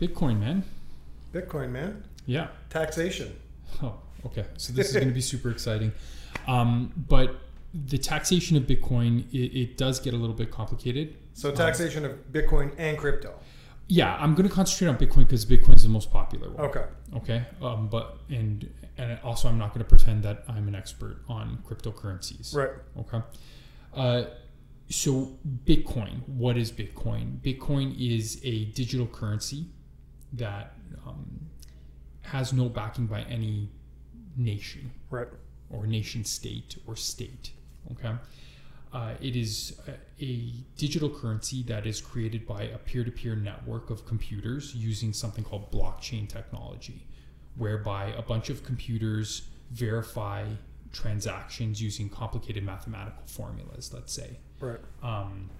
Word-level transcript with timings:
Bitcoin, 0.00 0.38
man. 0.38 0.64
Bitcoin, 1.32 1.70
man. 1.70 2.04
Yeah. 2.26 2.48
Taxation. 2.70 3.36
Oh, 3.82 3.96
okay. 4.24 4.46
So 4.56 4.72
this 4.72 4.88
is 4.88 4.94
going 4.94 5.08
to 5.08 5.14
be 5.14 5.20
super 5.20 5.50
exciting. 5.50 5.92
Um, 6.46 6.90
but 6.96 7.36
the 7.74 7.98
taxation 7.98 8.56
of 8.56 8.62
Bitcoin, 8.62 9.30
it, 9.30 9.56
it 9.56 9.76
does 9.76 10.00
get 10.00 10.14
a 10.14 10.16
little 10.16 10.34
bit 10.34 10.50
complicated. 10.50 11.16
So 11.34 11.52
taxation 11.52 12.06
of 12.06 12.12
Bitcoin 12.32 12.72
and 12.78 12.96
crypto. 12.96 13.34
Yeah, 13.86 14.16
I'm 14.16 14.34
going 14.34 14.48
to 14.48 14.54
concentrate 14.54 14.88
on 14.88 14.96
Bitcoin 14.96 15.26
because 15.28 15.44
Bitcoin 15.44 15.76
is 15.76 15.82
the 15.82 15.90
most 15.90 16.10
popular 16.10 16.50
one. 16.50 16.64
Okay. 16.64 16.84
Okay. 17.16 17.44
Um, 17.60 17.88
but 17.88 18.18
and 18.30 18.68
and 18.96 19.18
also, 19.22 19.48
I'm 19.48 19.58
not 19.58 19.74
going 19.74 19.84
to 19.84 19.88
pretend 19.88 20.22
that 20.24 20.44
I'm 20.48 20.66
an 20.66 20.74
expert 20.74 21.22
on 21.28 21.58
cryptocurrencies. 21.68 22.54
Right. 22.54 22.70
Okay. 22.98 23.20
Uh, 23.94 24.24
so 24.88 25.36
Bitcoin, 25.66 26.26
what 26.26 26.56
is 26.56 26.72
Bitcoin? 26.72 27.38
Bitcoin 27.40 27.94
is 27.98 28.40
a 28.44 28.64
digital 28.66 29.06
currency 29.06 29.66
that 30.34 30.74
um, 31.06 31.46
has 32.22 32.52
no 32.52 32.68
backing 32.68 33.06
by 33.06 33.22
any 33.22 33.68
nation 34.36 34.90
Right. 35.10 35.28
or 35.70 35.86
nation 35.86 36.24
state 36.24 36.76
or 36.86 36.96
state. 36.96 37.52
Okay. 37.92 38.14
Uh, 38.92 39.14
it 39.20 39.36
is 39.36 39.78
a, 39.86 40.24
a 40.24 40.50
digital 40.76 41.10
currency 41.10 41.62
that 41.64 41.86
is 41.86 42.00
created 42.00 42.46
by 42.46 42.62
a 42.62 42.78
peer 42.78 43.04
to 43.04 43.10
peer 43.10 43.36
network 43.36 43.90
of 43.90 44.06
computers 44.06 44.74
using 44.74 45.12
something 45.12 45.44
called 45.44 45.70
blockchain 45.70 46.26
technology, 46.28 47.06
whereby 47.56 48.06
a 48.16 48.22
bunch 48.22 48.48
of 48.48 48.64
computers 48.64 49.42
verify 49.72 50.44
transactions 50.92 51.82
using 51.82 52.08
complicated 52.08 52.64
mathematical 52.64 53.22
formulas, 53.26 53.92
let's 53.92 54.12
say. 54.12 54.38
Right. 54.58 54.80
Um, 55.02 55.50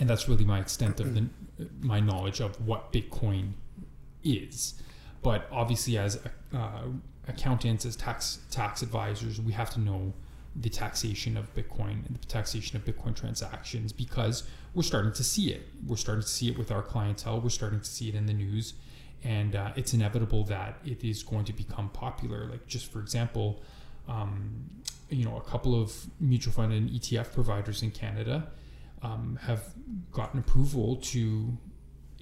and 0.00 0.08
that's 0.08 0.26
really 0.26 0.44
my 0.46 0.58
extent 0.60 0.98
of 1.00 1.14
the, 1.14 1.26
my 1.80 2.00
knowledge 2.00 2.40
of 2.40 2.66
what 2.66 2.90
Bitcoin 2.90 3.52
is. 4.24 4.74
But 5.22 5.46
obviously, 5.52 5.98
as 5.98 6.20
uh, 6.52 6.82
accountants, 7.28 7.86
as 7.86 7.96
tax 7.96 8.40
tax 8.50 8.82
advisors, 8.82 9.40
we 9.40 9.52
have 9.52 9.70
to 9.70 9.80
know 9.80 10.12
the 10.54 10.68
taxation 10.68 11.36
of 11.36 11.54
Bitcoin 11.54 12.06
and 12.06 12.18
the 12.20 12.26
taxation 12.26 12.76
of 12.76 12.84
Bitcoin 12.84 13.14
transactions 13.14 13.92
because 13.92 14.44
we're 14.74 14.82
starting 14.82 15.12
to 15.12 15.24
see 15.24 15.50
it. 15.50 15.66
We're 15.86 15.96
starting 15.96 16.22
to 16.22 16.28
see 16.28 16.50
it 16.50 16.58
with 16.58 16.70
our 16.70 16.82
clientele. 16.82 17.40
We're 17.40 17.50
starting 17.50 17.80
to 17.80 17.86
see 17.86 18.08
it 18.08 18.14
in 18.14 18.26
the 18.26 18.34
news, 18.34 18.74
and 19.22 19.54
uh, 19.56 19.72
it's 19.76 19.94
inevitable 19.94 20.44
that 20.44 20.78
it 20.84 21.04
is 21.04 21.22
going 21.22 21.44
to 21.46 21.52
become 21.52 21.88
popular. 21.90 22.46
Like 22.46 22.66
just 22.66 22.90
for 22.92 22.98
example, 22.98 23.62
um, 24.08 24.68
you 25.08 25.24
know, 25.24 25.36
a 25.36 25.42
couple 25.42 25.80
of 25.80 25.94
mutual 26.20 26.52
fund 26.52 26.72
and 26.72 26.90
ETF 26.90 27.32
providers 27.32 27.82
in 27.82 27.90
Canada 27.90 28.48
um, 29.02 29.38
have 29.42 29.62
gotten 30.10 30.40
approval 30.40 30.96
to 30.96 31.56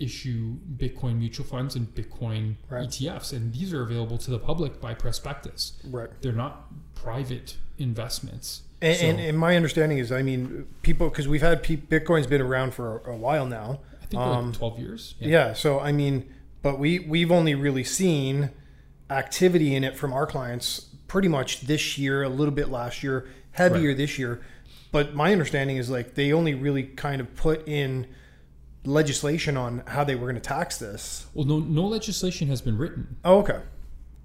issue 0.00 0.56
Bitcoin 0.76 1.18
mutual 1.18 1.46
funds 1.46 1.76
and 1.76 1.94
Bitcoin 1.94 2.56
Right. 2.68 2.88
ETFs, 2.88 3.32
and 3.32 3.52
these 3.52 3.72
are 3.72 3.82
available 3.82 4.18
to 4.18 4.30
the 4.30 4.38
public 4.38 4.80
by 4.80 4.94
prospectus. 4.94 5.74
Right. 5.84 6.08
They're 6.22 6.32
not 6.32 6.66
private 6.94 7.56
investments. 7.78 8.62
And, 8.82 8.96
So, 8.96 9.06
and, 9.06 9.20
and 9.20 9.38
my 9.38 9.56
understanding 9.56 9.98
is, 9.98 10.10
I 10.10 10.22
mean, 10.22 10.66
people 10.82 11.08
because 11.10 11.28
we've 11.28 11.42
had 11.42 11.62
pe- 11.62 11.76
Bitcoin's 11.76 12.26
been 12.26 12.40
around 12.40 12.72
for 12.74 12.98
a, 13.00 13.12
a 13.12 13.16
while 13.16 13.46
now. 13.46 13.80
I 14.02 14.06
think 14.06 14.22
um, 14.22 14.46
like 14.46 14.56
twelve 14.56 14.78
years. 14.78 15.14
Yeah. 15.20 15.52
So 15.52 15.78
I 15.80 15.92
mean, 15.92 16.32
but 16.62 16.78
we 16.78 16.98
we've 17.00 17.30
only 17.30 17.54
really 17.54 17.84
seen 17.84 18.50
activity 19.10 19.74
in 19.74 19.84
it 19.84 19.96
from 19.96 20.12
our 20.12 20.26
clients 20.26 20.86
pretty 21.08 21.28
much 21.28 21.62
this 21.62 21.98
year, 21.98 22.22
a 22.22 22.28
little 22.28 22.54
bit 22.54 22.68
last 22.70 23.02
year, 23.02 23.26
heavier 23.52 23.92
this 23.94 24.18
year. 24.18 24.40
But 24.92 25.14
my 25.14 25.32
understanding 25.32 25.76
is 25.76 25.90
like 25.90 26.14
they 26.14 26.32
only 26.32 26.54
really 26.54 26.84
kind 26.84 27.20
of 27.20 27.34
put 27.36 27.66
in 27.68 28.06
legislation 28.84 29.56
on 29.56 29.82
how 29.86 30.04
they 30.04 30.14
were 30.14 30.22
going 30.26 30.34
to 30.34 30.40
tax 30.40 30.78
this. 30.78 31.26
Well, 31.34 31.44
no, 31.46 31.58
no 31.58 31.84
legislation 31.86 32.48
has 32.48 32.60
been 32.60 32.78
written. 32.78 33.16
Oh, 33.24 33.38
okay. 33.40 33.60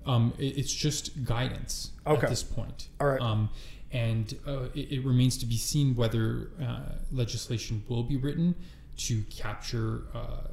Um, 0.06 0.34
it, 0.38 0.58
it's 0.58 0.74
just 0.74 1.26
guidance 1.26 1.92
Okay. 2.06 2.22
at 2.24 2.30
this 2.30 2.44
point. 2.44 2.88
All 3.00 3.08
right. 3.08 3.20
Um, 3.22 3.50
and 3.92 4.38
uh, 4.48 4.66
it, 4.74 4.92
it 4.92 5.06
remains 5.06 5.38
to 5.40 5.46
be 5.46 5.58
seen 5.58 5.96
whether 5.96 6.52
uh, 6.62 6.96
legislation 7.12 7.84
will 7.88 8.04
be 8.04 8.18
written 8.18 8.56
to 8.98 9.22
capture, 9.24 10.04
uh, 10.14 10.48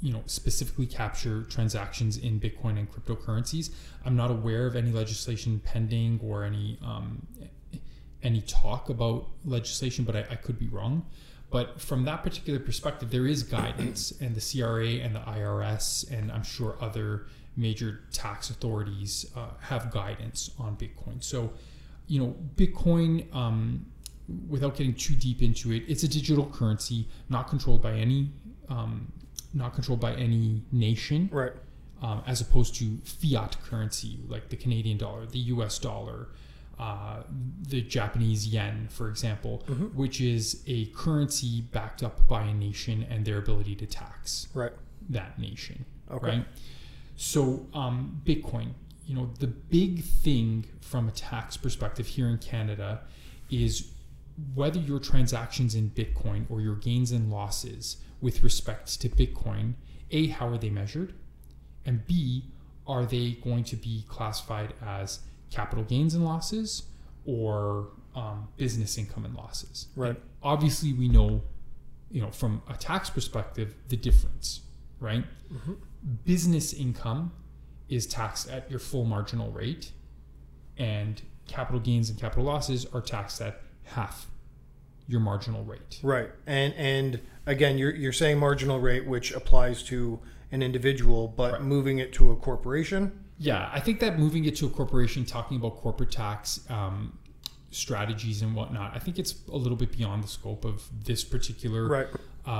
you 0.00 0.12
know, 0.12 0.22
specifically 0.26 0.86
capture 0.86 1.42
transactions 1.44 2.16
in 2.18 2.38
Bitcoin 2.40 2.78
and 2.78 2.88
cryptocurrencies. 2.90 3.70
I'm 4.04 4.16
not 4.16 4.30
aware 4.30 4.66
of 4.66 4.76
any 4.76 4.92
legislation 4.92 5.60
pending 5.64 6.20
or 6.22 6.44
any 6.44 6.78
um, 6.84 7.26
any 8.22 8.42
talk 8.42 8.90
about 8.90 9.28
legislation, 9.44 10.04
but 10.04 10.14
I, 10.14 10.20
I 10.30 10.34
could 10.36 10.58
be 10.58 10.68
wrong. 10.68 11.06
But 11.50 11.80
from 11.80 12.04
that 12.04 12.22
particular 12.22 12.60
perspective, 12.60 13.10
there 13.10 13.26
is 13.26 13.42
guidance, 13.42 14.12
and 14.20 14.34
the 14.36 14.40
CRA 14.40 14.86
and 15.04 15.14
the 15.16 15.20
IRS, 15.20 16.10
and 16.10 16.30
I'm 16.30 16.44
sure 16.44 16.76
other 16.80 17.26
major 17.56 18.00
tax 18.12 18.50
authorities 18.50 19.26
uh, 19.36 19.48
have 19.60 19.90
guidance 19.90 20.50
on 20.58 20.76
Bitcoin. 20.76 21.22
So, 21.22 21.52
you 22.06 22.20
know, 22.20 22.36
Bitcoin, 22.56 23.34
um, 23.34 23.84
without 24.48 24.76
getting 24.76 24.94
too 24.94 25.14
deep 25.16 25.42
into 25.42 25.72
it, 25.72 25.82
it's 25.88 26.04
a 26.04 26.08
digital 26.08 26.46
currency, 26.46 27.08
not 27.28 27.48
controlled 27.48 27.82
by 27.82 27.94
any, 27.94 28.30
um, 28.68 29.12
not 29.52 29.74
controlled 29.74 30.00
by 30.00 30.14
any 30.14 30.62
nation 30.70 31.28
Right. 31.32 31.52
um, 32.00 32.22
as 32.28 32.40
opposed 32.40 32.76
to 32.76 32.98
fiat 32.98 33.56
currency 33.64 34.20
like 34.28 34.48
the 34.50 34.56
Canadian 34.56 34.98
dollar, 34.98 35.26
the 35.26 35.40
US 35.40 35.80
dollar, 35.80 36.28
uh, 36.80 37.22
the 37.68 37.82
Japanese 37.82 38.46
yen, 38.46 38.88
for 38.90 39.08
example, 39.10 39.58
which 39.94 40.20
is 40.20 40.62
a 40.66 40.86
currency 40.86 41.60
backed 41.60 42.02
up 42.02 42.26
by 42.26 42.42
a 42.42 42.54
nation 42.54 43.06
and 43.10 43.24
their 43.24 43.38
ability 43.38 43.74
to 43.76 43.86
tax 43.86 44.48
Right. 44.54 44.72
that 45.10 45.38
nation. 45.38 45.84
Okay. 46.10 46.26
Right. 46.38 46.44
So, 47.16 47.66
um, 47.74 48.22
Bitcoin, 48.24 48.68
you 49.06 49.14
know, 49.14 49.28
the 49.38 49.46
big 49.46 50.02
thing 50.04 50.64
from 50.80 51.06
a 51.06 51.10
tax 51.12 51.56
perspective 51.58 52.06
here 52.06 52.28
in 52.28 52.38
Canada 52.38 53.02
is 53.50 53.92
whether 54.54 54.80
your 54.80 55.00
transactions 55.00 55.74
in 55.74 55.90
Bitcoin 55.90 56.46
or 56.48 56.62
your 56.62 56.76
gains 56.76 57.12
and 57.12 57.30
losses 57.30 57.98
with 58.22 58.42
respect 58.42 58.98
to 59.02 59.08
Bitcoin, 59.10 59.74
A, 60.12 60.28
how 60.28 60.48
are 60.48 60.56
they 60.58 60.70
measured? 60.70 61.12
And 61.84 62.06
B, 62.06 62.44
are 62.86 63.04
they 63.04 63.32
going 63.44 63.64
to 63.64 63.76
be 63.76 64.04
classified 64.08 64.72
as 64.84 65.20
capital 65.50 65.84
gains 65.84 66.14
and 66.14 66.24
losses 66.24 66.84
or 67.24 67.88
um, 68.14 68.48
business 68.56 68.96
income 68.98 69.24
and 69.24 69.34
losses? 69.34 69.88
Right. 69.96 70.10
And 70.10 70.20
obviously, 70.42 70.92
we 70.92 71.08
know, 71.08 71.42
you 72.10 72.20
know, 72.22 72.30
from 72.30 72.62
a 72.68 72.74
tax 72.74 73.10
perspective, 73.10 73.74
the 73.88 73.96
difference, 73.96 74.60
right? 75.00 75.24
Business 76.24 76.72
income 76.72 77.32
is 77.88 78.06
taxed 78.06 78.48
at 78.48 78.70
your 78.70 78.78
full 78.78 79.04
marginal 79.04 79.50
rate, 79.50 79.92
and 80.78 81.20
capital 81.46 81.80
gains 81.80 82.08
and 82.08 82.18
capital 82.18 82.44
losses 82.44 82.86
are 82.94 83.00
taxed 83.00 83.40
at 83.40 83.60
half 83.84 84.26
your 85.08 85.20
marginal 85.20 85.64
rate. 85.64 85.98
Right. 86.02 86.30
And 86.46 86.72
and 86.74 87.20
again, 87.46 87.76
you're 87.78 87.94
you're 87.94 88.12
saying 88.12 88.38
marginal 88.38 88.78
rate, 88.80 89.06
which 89.06 89.32
applies 89.32 89.82
to 89.84 90.20
an 90.52 90.62
individual, 90.62 91.28
but 91.28 91.52
Right. 91.54 91.62
moving 91.62 91.98
it 91.98 92.12
to 92.14 92.30
a 92.30 92.36
corporation. 92.36 93.24
Yeah, 93.42 93.70
I 93.72 93.80
think 93.80 94.00
that 94.00 94.18
moving 94.18 94.44
it 94.44 94.54
to 94.56 94.66
a 94.66 94.68
corporation, 94.68 95.24
talking 95.24 95.56
about 95.56 95.76
corporate 95.78 96.10
tax 96.10 96.60
um, 96.68 97.18
strategies 97.70 98.42
and 98.42 98.54
whatnot, 98.54 98.92
I 98.94 98.98
think 98.98 99.18
it's 99.18 99.34
a 99.50 99.56
little 99.56 99.78
bit 99.78 99.96
beyond 99.96 100.22
the 100.24 100.28
scope 100.28 100.66
of 100.66 100.82
this 101.04 101.24
particular 101.24 101.88
Right. 101.88 102.06
uh, 102.46 102.50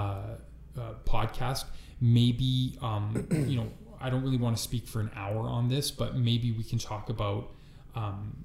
uh, 0.79 0.95
podcast. 1.05 1.65
Maybe, 2.01 2.79
um, 2.81 3.27
you 3.31 3.57
know, 3.57 3.71
I 4.01 4.09
don't 4.09 4.23
really 4.23 4.39
want 4.39 4.57
to 4.57 4.63
speak 4.63 4.87
for 4.89 5.01
an 5.01 5.11
hour 5.15 5.47
on 5.47 5.69
this, 5.69 5.91
but 5.91 6.17
maybe 6.17 6.51
we 6.53 6.65
can 6.65 6.79
talk 6.79 7.11
about 7.11 7.51
um, 7.95 8.43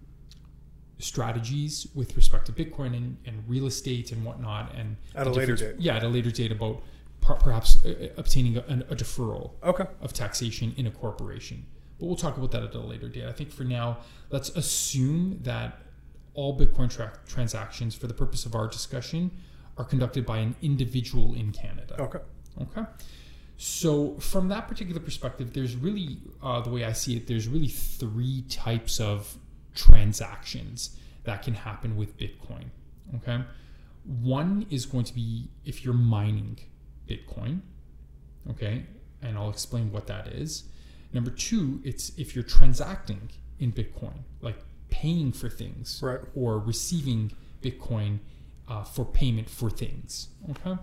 strategies 1.00 1.88
with 1.94 2.16
respect 2.17 2.46
to 2.47 2.52
Bitcoin 2.52 2.96
and, 2.97 3.17
and 3.25 3.44
real 3.47 3.66
estate 3.66 4.12
and 4.12 4.25
whatnot. 4.25 4.73
And 4.75 4.97
At 5.16 5.28
a 5.28 5.29
later 5.31 5.56
date. 5.56 5.75
Yeah, 5.79 5.96
at 5.96 6.03
a 6.03 6.09
later 6.09 6.31
date 6.31 6.52
about 6.52 6.81
perhaps 7.22 7.84
uh, 7.85 8.09
obtaining 8.17 8.57
a, 8.57 8.62
a 8.90 8.96
deferral 8.96 9.52
Okay. 9.63 9.85
of 10.02 10.12
taxation 10.13 10.73
in 10.78 10.85
a 10.87 10.91
corporation. 10.91 11.66
But 12.00 12.08
we'll 12.08 12.16
talk 12.16 12.38
about 12.38 12.52
that 12.52 12.64
at 12.64 12.76
a 12.76 12.80
later 12.80 13.08
date. 13.08 13.26
I 13.26 13.32
think 13.32 13.52
for 13.52 13.64
now, 13.64 14.00
let's 14.30 14.50
assume 14.50 15.40
that 15.44 15.80
all 16.34 16.58
Bitcoin 16.58 16.90
tra- 16.90 17.18
transactions, 17.26 17.96
for 17.96 18.08
the 18.08 18.14
purpose 18.14 18.46
of 18.46 18.53
our 18.56 18.68
discussion, 18.68 19.32
are 19.78 19.86
conducted 19.86 20.26
by 20.26 20.40
an 20.40 20.56
individual 20.62 21.34
in 21.34 21.52
Canada. 21.52 21.96
Okay. 22.00 22.20
Okay. 22.62 22.84
So, 23.58 24.16
from 24.20 24.50
that 24.50 24.68
particular 24.68 25.00
perspective, 25.00 25.53
there's 25.53 25.76
really, 25.76 26.18
uh, 26.44 26.59
the 26.62 26.70
way 26.70 26.84
I 26.84 26.92
see 26.92 27.16
it, 27.16 27.28
there's 27.28 27.47
really 27.47 27.70
three 27.70 28.44
types 28.50 29.00
of 29.00 29.38
transactions 29.74 30.97
that 31.24 31.44
can 31.44 31.53
happen 31.53 31.96
with 31.96 32.18
Bitcoin. 32.18 32.66
Okay. 33.16 33.42
One 34.03 34.66
is 34.70 34.86
going 34.86 35.06
to 35.06 35.14
be 35.14 35.50
if 35.64 35.86
you're 35.86 35.94
mining 35.94 36.59
Bitcoin. 37.08 37.62
Okay. 38.52 38.86
And 39.22 39.38
I'll 39.38 39.50
explain 39.50 39.92
what 39.92 40.08
that 40.08 40.28
is. 40.28 40.66
Number 41.16 41.32
two, 41.32 41.79
it's 41.85 42.12
if 42.17 42.35
you're 42.35 42.44
transacting 42.44 43.29
in 43.58 43.72
Bitcoin, 43.72 44.20
like 44.41 44.58
paying 44.90 45.32
for 45.32 45.50
things 45.50 46.00
Right. 46.03 46.20
or 46.35 46.59
receiving 46.59 47.32
Bitcoin 47.64 48.20
uh, 48.67 48.84
for 48.84 49.06
payment 49.06 49.50
for 49.50 49.70
things. 49.70 50.28
Okay. 50.52 50.76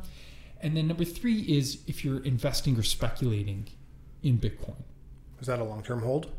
And 0.62 0.75
then 0.76 0.88
number 0.88 1.05
three 1.05 1.40
is 1.43 1.82
if 1.87 2.02
you're 2.05 2.23
investing 2.25 2.79
or 2.79 2.82
speculating 2.82 3.69
in 4.23 4.38
Bitcoin. 4.38 4.82
Is 5.40 5.49
that 5.49 5.58
a 5.58 5.64
long 5.64 5.82
term 5.82 6.00
hold? 6.02 6.31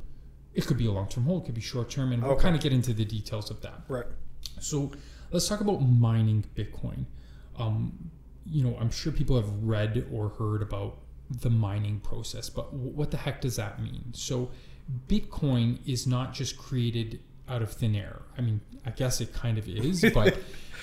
It 0.55 0.65
could 0.65 0.77
be 0.77 0.87
a 0.87 0.91
long 0.91 1.07
term 1.07 1.25
hold, 1.25 1.43
it 1.43 1.45
could 1.45 1.55
be 1.55 1.61
short 1.61 1.89
term, 1.91 2.11
and 2.13 2.23
we'll 2.23 2.35
kind 2.35 2.55
of 2.55 2.61
get 2.61 2.73
into 2.73 2.93
the 2.93 3.05
details 3.05 3.51
of 3.51 3.61
that. 3.61 3.81
Right. 3.87 4.05
So 4.59 4.91
let's 5.31 5.47
talk 5.47 5.61
about 5.61 5.81
mining 5.81 6.45
Bitcoin. 6.55 7.05
Um, 7.57 8.09
you 8.45 8.63
know, 8.63 8.75
I'm 8.79 8.89
sure 8.89 9.11
people 9.11 9.35
have 9.35 9.49
read 9.63 10.07
or 10.11 10.29
heard 10.29 10.61
about 10.63 10.97
the 11.41 11.49
mining 11.49 11.99
process, 11.99 12.49
but 12.49 12.73
what 12.73 13.11
the 13.11 13.17
heck 13.17 13.41
does 13.41 13.55
that 13.55 13.81
mean? 13.81 14.05
So 14.13 14.51
Bitcoin 15.07 15.79
is 15.85 16.05
not 16.05 16.33
just 16.33 16.57
created 16.57 17.19
out 17.47 17.61
of 17.61 17.71
thin 17.71 17.95
air. 17.95 18.21
I 18.37 18.41
mean, 18.41 18.61
I 18.85 18.91
guess 18.91 19.21
it 19.21 19.33
kind 19.33 19.57
of 19.57 19.67
is, 19.67 20.05
but 20.13 20.37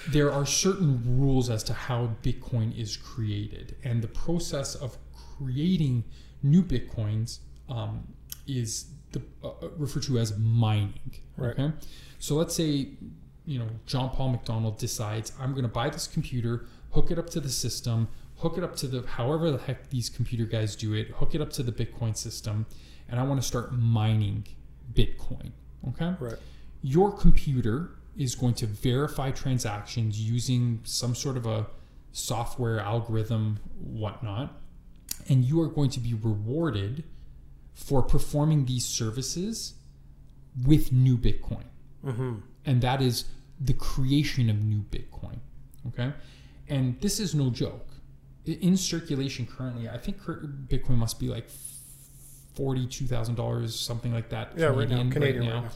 there 0.09 0.33
are 0.33 0.47
certain 0.47 1.03
rules 1.05 1.51
as 1.51 1.63
to 1.65 1.75
how 1.75 2.11
Bitcoin 2.23 2.77
is 2.77 2.97
created, 2.97 3.77
and 3.85 4.03
the 4.03 4.09
process 4.09 4.75
of 4.75 4.97
creating 5.39 6.05
new 6.43 6.63
Bitcoins 6.63 7.41
um, 7.69 8.07
is 8.47 8.87
the, 9.13 9.23
uh, 9.45 9.69
referred 9.77 10.03
to 10.05 10.19
as 10.19 10.37
mining. 10.39 10.95
Right. 11.37 11.59
Okay, 11.59 11.73
so 12.19 12.35
let's 12.35 12.55
say 12.55 12.89
you 13.47 13.59
know 13.59 13.69
John 13.87 14.11
Paul 14.11 14.31
McDonald 14.31 14.79
decides 14.79 15.33
I'm 15.41 15.53
going 15.53 15.63
to 15.63 15.69
buy 15.69 15.91
this 15.91 16.07
computer, 16.07 16.67
hook 16.93 17.11
it 17.11 17.19
up 17.19 17.29
to 17.31 17.41
the 17.41 17.51
system, 17.51 18.09
hook 18.41 18.57
it 18.59 18.65
up 18.65 18.75
to 18.77 18.87
the 18.87 19.07
however 19.07 19.51
the 19.51 19.59
heck 19.59 19.91
these 19.91 20.09
computer 20.09 20.45
guys 20.45 20.75
do 20.77 20.95
it, 20.95 21.09
hook 21.11 21.35
it 21.35 21.41
up 21.41 21.51
to 21.53 21.63
the 21.63 21.73
Bitcoin 21.73 22.17
system, 22.17 22.67
and 23.09 23.21
I 23.21 23.23
want 23.25 23.41
to 23.41 23.47
start 23.47 23.73
mining 23.73 24.47
Bitcoin. 24.93 25.53
Okay, 25.89 26.15
Right. 26.19 26.37
your 26.83 27.13
computer 27.13 27.91
is 28.17 28.35
going 28.35 28.55
to 28.55 28.67
verify 28.67 29.31
transactions 29.31 30.21
using 30.21 30.81
some 30.85 31.15
sort 31.15 31.37
of 31.37 31.47
a 31.47 31.67
software 32.13 32.81
algorithm, 32.81 33.61
whatnot, 33.79 34.61
and 35.29 35.45
you 35.45 35.61
are 35.61 35.69
going 35.69 35.91
to 35.91 36.01
be 36.01 36.15
rewarded 36.15 37.05
for 37.75 38.03
performing 38.03 38.67
these 38.67 38.85
services 38.85 39.75
with 40.67 40.93
new 40.93 41.17
Bitcoin. 41.17 41.65
Mm-hmm. 42.05 42.35
And 42.67 42.81
that 42.83 43.01
is 43.01 43.27
the 43.61 43.73
creation 43.75 44.51
of 44.51 44.63
new 44.63 44.83
Bitcoin. 44.91 45.39
Okay. 45.89 46.13
And 46.69 47.01
this 47.01 47.21
is 47.21 47.35
no 47.35 47.51
joke. 47.51 47.87
In 48.47 48.77
circulation 48.77 49.47
currently, 49.47 49.89
I 49.89 49.99
think 49.99 50.21
Bitcoin 50.23 50.97
must 50.97 51.21
be 51.21 51.29
like 51.29 51.49
$42,000, 52.57 53.71
something 53.71 54.13
like 54.13 54.31
that. 54.31 54.53
Yeah, 54.57 54.67
right 54.67 54.89
now. 54.89 55.09
Canadian 55.11 55.41
right 55.41 55.63
now. 55.63 55.69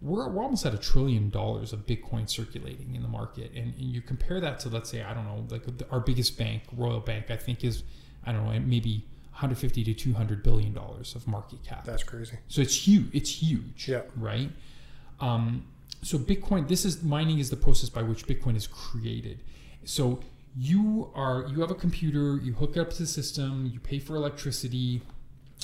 We're, 0.00 0.28
we're 0.28 0.42
almost 0.44 0.64
at 0.64 0.74
a 0.74 0.78
trillion 0.78 1.30
dollars 1.30 1.72
of 1.72 1.86
Bitcoin 1.86 2.30
circulating 2.30 2.94
in 2.94 3.02
the 3.02 3.08
market. 3.08 3.50
And, 3.54 3.74
and 3.74 3.82
you 3.82 4.00
compare 4.00 4.40
that 4.40 4.60
to, 4.60 4.68
let's 4.68 4.90
say, 4.90 5.02
I 5.02 5.12
don't 5.12 5.24
know, 5.24 5.46
like 5.50 5.62
our 5.90 6.00
biggest 6.00 6.38
bank, 6.38 6.62
Royal 6.76 7.00
Bank, 7.00 7.30
I 7.30 7.36
think 7.36 7.64
is, 7.64 7.82
I 8.24 8.32
don't 8.32 8.44
know, 8.44 8.60
maybe 8.60 9.04
150 9.32 9.84
to 9.84 9.94
200 9.94 10.42
billion 10.42 10.72
dollars 10.72 11.14
of 11.14 11.26
market 11.26 11.62
cap. 11.64 11.84
That's 11.84 12.04
crazy. 12.04 12.38
So 12.48 12.60
it's 12.60 12.86
huge. 12.86 13.06
It's 13.12 13.42
huge. 13.42 13.88
Yeah. 13.88 14.02
Right. 14.16 14.50
Um, 15.20 15.64
so 16.02 16.18
Bitcoin. 16.18 16.68
This 16.68 16.84
is 16.84 17.02
mining 17.02 17.38
is 17.38 17.50
the 17.50 17.56
process 17.56 17.88
by 17.88 18.02
which 18.02 18.26
Bitcoin 18.26 18.56
is 18.56 18.66
created. 18.66 19.40
So 19.84 20.20
you 20.56 21.10
are 21.14 21.46
you 21.48 21.60
have 21.60 21.70
a 21.70 21.74
computer. 21.74 22.38
You 22.42 22.52
hook 22.54 22.76
it 22.76 22.80
up 22.80 22.90
to 22.90 22.98
the 22.98 23.06
system. 23.06 23.70
You 23.72 23.80
pay 23.80 23.98
for 23.98 24.16
electricity. 24.16 25.02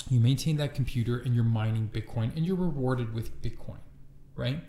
You 0.09 0.19
maintain 0.19 0.57
that 0.57 0.73
computer, 0.75 1.19
and 1.19 1.33
you're 1.33 1.43
mining 1.45 1.89
Bitcoin, 1.91 2.35
and 2.35 2.45
you're 2.45 2.55
rewarded 2.57 3.13
with 3.13 3.41
Bitcoin. 3.41 3.79
Right. 4.35 4.59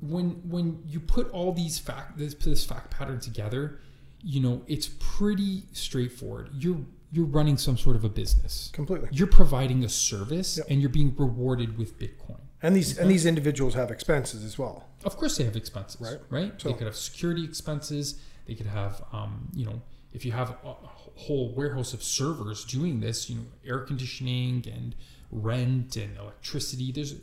When 0.00 0.30
when 0.48 0.82
you 0.86 0.98
put 1.00 1.30
all 1.30 1.52
these 1.52 1.78
fact 1.78 2.18
this 2.18 2.34
this 2.34 2.64
fact 2.64 2.90
pattern 2.90 3.20
together, 3.20 3.80
you 4.22 4.40
know 4.40 4.62
it's 4.66 4.88
pretty 4.98 5.64
straightforward. 5.72 6.50
You're 6.58 6.80
you're 7.12 7.26
running 7.26 7.56
some 7.58 7.76
sort 7.76 7.94
of 7.94 8.04
a 8.04 8.08
business 8.08 8.70
Completely. 8.72 9.06
you're 9.12 9.26
providing 9.26 9.84
a 9.84 9.88
service 9.88 10.56
Yep. 10.56 10.66
and 10.70 10.80
you're 10.80 10.88
being 10.88 11.14
rewarded 11.14 11.76
with 11.76 11.98
Bitcoin. 11.98 12.40
And 12.62 12.74
these 12.74 12.96
and 12.98 13.10
these 13.10 13.26
individuals 13.26 13.74
have 13.74 13.90
expenses 13.90 14.42
as 14.44 14.58
well. 14.58 14.88
Of 15.04 15.16
course, 15.18 15.36
they 15.36 15.44
have 15.44 15.54
expenses, 15.56 16.00
Right. 16.00 16.18
Right? 16.30 16.60
So- 16.60 16.68
they 16.70 16.74
could 16.74 16.86
have 16.86 16.96
security 16.96 17.44
expenses. 17.44 18.18
They 18.46 18.54
could 18.54 18.66
have, 18.66 19.02
um, 19.12 19.48
you 19.54 19.64
know, 19.66 19.80
if 20.12 20.24
you 20.24 20.32
have 20.32 20.50
a 20.64 20.74
whole 21.16 21.54
warehouse 21.54 21.92
of 21.94 22.02
servers 22.02 22.64
doing 22.64 23.00
this, 23.00 23.30
you 23.30 23.36
know, 23.36 23.44
air 23.64 23.80
conditioning 23.80 24.64
and 24.72 24.94
rent 25.30 25.96
and 25.96 26.16
electricity. 26.18 26.92
There's 26.92 27.14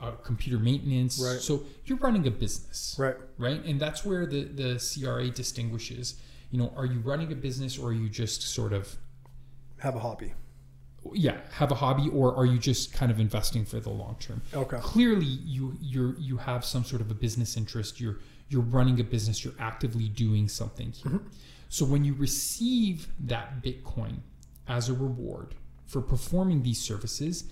uh, 0.00 0.12
computer 0.22 0.58
maintenance. 0.58 1.18
Right. 1.22 1.40
So 1.40 1.62
you're 1.84 1.98
running 1.98 2.26
a 2.26 2.30
business, 2.30 2.96
Right. 2.98 3.16
right? 3.38 3.62
And 3.64 3.80
that's 3.80 4.04
where 4.04 4.26
the 4.26 4.44
the 4.44 4.78
CRA 4.78 5.30
distinguishes. 5.30 6.14
You 6.50 6.58
know, 6.58 6.72
are 6.76 6.86
you 6.86 7.00
running 7.00 7.30
a 7.32 7.36
business 7.36 7.78
or 7.78 7.90
are 7.90 7.92
you 7.92 8.08
just 8.08 8.42
sort 8.42 8.72
of 8.72 8.96
Have 9.78 9.94
a 9.96 10.00
hobby. 10.00 10.32
yeah 11.14 11.38
have 11.52 11.70
a 11.72 11.74
hobby 11.76 12.10
or 12.12 12.34
are 12.36 12.44
you 12.44 12.58
just 12.58 12.92
kind 12.92 13.10
of 13.10 13.18
investing 13.18 13.64
for 13.64 13.80
the 13.80 13.88
long 13.88 14.16
term 14.20 14.42
Okay. 14.52 14.76
clearly 14.82 15.24
you 15.24 15.74
you're 15.80 16.14
you 16.18 16.36
have 16.36 16.62
some 16.64 16.84
sort 16.84 17.00
of 17.00 17.10
a 17.10 17.14
business 17.14 17.56
interest 17.56 18.00
you're 18.00 18.18
you're 18.50 18.60
running 18.60 19.00
a 19.00 19.04
business 19.04 19.44
you're 19.44 19.54
actively 19.58 20.08
doing 20.08 20.48
something 20.48 20.92
here. 20.92 21.20
So 21.70 21.84
when 21.86 22.04
you 22.04 22.14
receive 22.14 23.08
that 23.20 23.62
bitcoin 23.62 24.16
as 24.68 24.88
a 24.90 24.92
reward 24.92 25.54
for 25.86 26.02
performing 26.02 26.62
these 26.62 26.80
services 26.80 27.44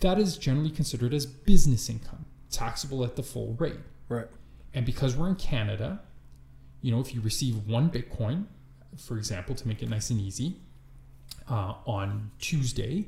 that 0.00 0.18
is 0.18 0.36
generally 0.36 0.70
considered 0.70 1.14
as 1.14 1.24
business 1.26 1.88
income 1.88 2.24
taxable 2.50 3.04
at 3.04 3.16
the 3.16 3.22
full 3.22 3.54
rate. 3.58 3.80
Right. 4.08 4.26
and 4.74 4.84
because 4.84 5.16
we're 5.16 5.28
in 5.28 5.36
Canada, 5.36 6.00
you 6.82 6.90
know, 6.90 7.00
if 7.00 7.14
you 7.14 7.20
receive 7.20 7.66
one 7.68 7.90
Bitcoin, 7.90 8.46
for 8.96 9.16
example, 9.16 9.54
to 9.54 9.68
make 9.68 9.82
it 9.82 9.88
nice 9.88 10.10
and 10.10 10.20
easy, 10.20 10.56
uh, 11.48 11.74
on 11.86 12.30
Tuesday, 12.40 13.06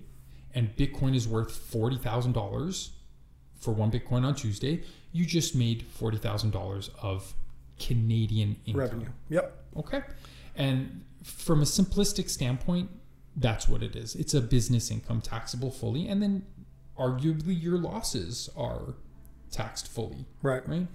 and 0.55 0.75
Bitcoin 0.77 1.15
is 1.17 1.27
worth 1.27 1.51
forty 1.53 1.97
thousand 1.97 2.33
dollars 2.33 2.91
for 3.63 3.73
one 3.73 3.91
Bitcoin 3.91 4.25
on 4.25 4.35
Tuesday, 4.35 4.83
you 5.13 5.25
just 5.25 5.55
made 5.55 5.85
forty 5.85 6.19
thousand 6.19 6.51
dollars 6.51 6.91
of 7.01 7.33
Canadian 7.79 8.57
income. 8.67 8.81
Revenue. 8.81 9.09
Yep. 9.31 9.65
Okay. 9.79 10.03
And 10.57 11.05
from 11.23 11.63
a 11.63 11.65
simplistic 11.65 12.29
standpoint, 12.29 12.91
that's 13.37 13.69
what 13.69 13.83
it 13.83 13.97
is. 13.97 14.15
It's 14.15 14.35
a 14.35 14.41
business 14.41 14.91
income 14.91 15.21
taxable 15.23 15.71
fully, 15.71 16.09
and 16.09 16.23
then 16.23 16.45
arguably 16.99 17.61
your 17.61 17.79
losses 17.79 18.51
are 18.57 18.95
taxed 19.51 19.89
fully 19.89 20.27
Right. 20.43 20.67
right? 20.69 20.87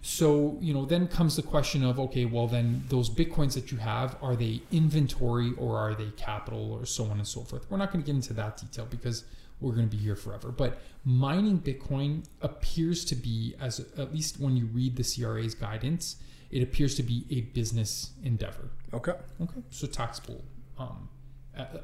So, 0.00 0.56
you 0.60 0.72
know, 0.72 0.84
then 0.84 1.08
comes 1.08 1.36
the 1.36 1.42
question 1.42 1.82
of 1.84 1.98
okay, 1.98 2.24
well, 2.24 2.46
then 2.46 2.84
those 2.88 3.10
bitcoins 3.10 3.54
that 3.54 3.72
you 3.72 3.78
have 3.78 4.16
are 4.22 4.36
they 4.36 4.62
inventory 4.70 5.52
or 5.58 5.76
are 5.76 5.94
they 5.94 6.10
capital 6.16 6.72
or 6.72 6.86
so 6.86 7.04
on 7.06 7.18
and 7.18 7.26
so 7.26 7.42
forth? 7.42 7.66
We're 7.70 7.78
not 7.78 7.92
going 7.92 8.02
to 8.04 8.06
get 8.06 8.14
into 8.14 8.32
that 8.34 8.56
detail 8.56 8.86
because 8.88 9.24
we're 9.60 9.72
going 9.72 9.88
to 9.88 9.96
be 9.96 10.02
here 10.02 10.16
forever. 10.16 10.50
But 10.50 10.78
mining 11.04 11.58
Bitcoin 11.58 12.24
appears 12.42 13.04
to 13.06 13.16
be, 13.16 13.54
as 13.60 13.80
at 13.98 14.12
least 14.12 14.38
when 14.40 14.56
you 14.56 14.66
read 14.66 14.96
the 14.96 15.02
CRA's 15.04 15.54
guidance, 15.54 16.16
it 16.50 16.62
appears 16.62 16.94
to 16.96 17.02
be 17.02 17.26
a 17.30 17.40
business 17.52 18.12
endeavor. 18.24 18.70
Okay. 18.94 19.12
Okay, 19.40 19.60
so 19.70 19.86
taxable 19.86 20.42
um, 20.78 21.08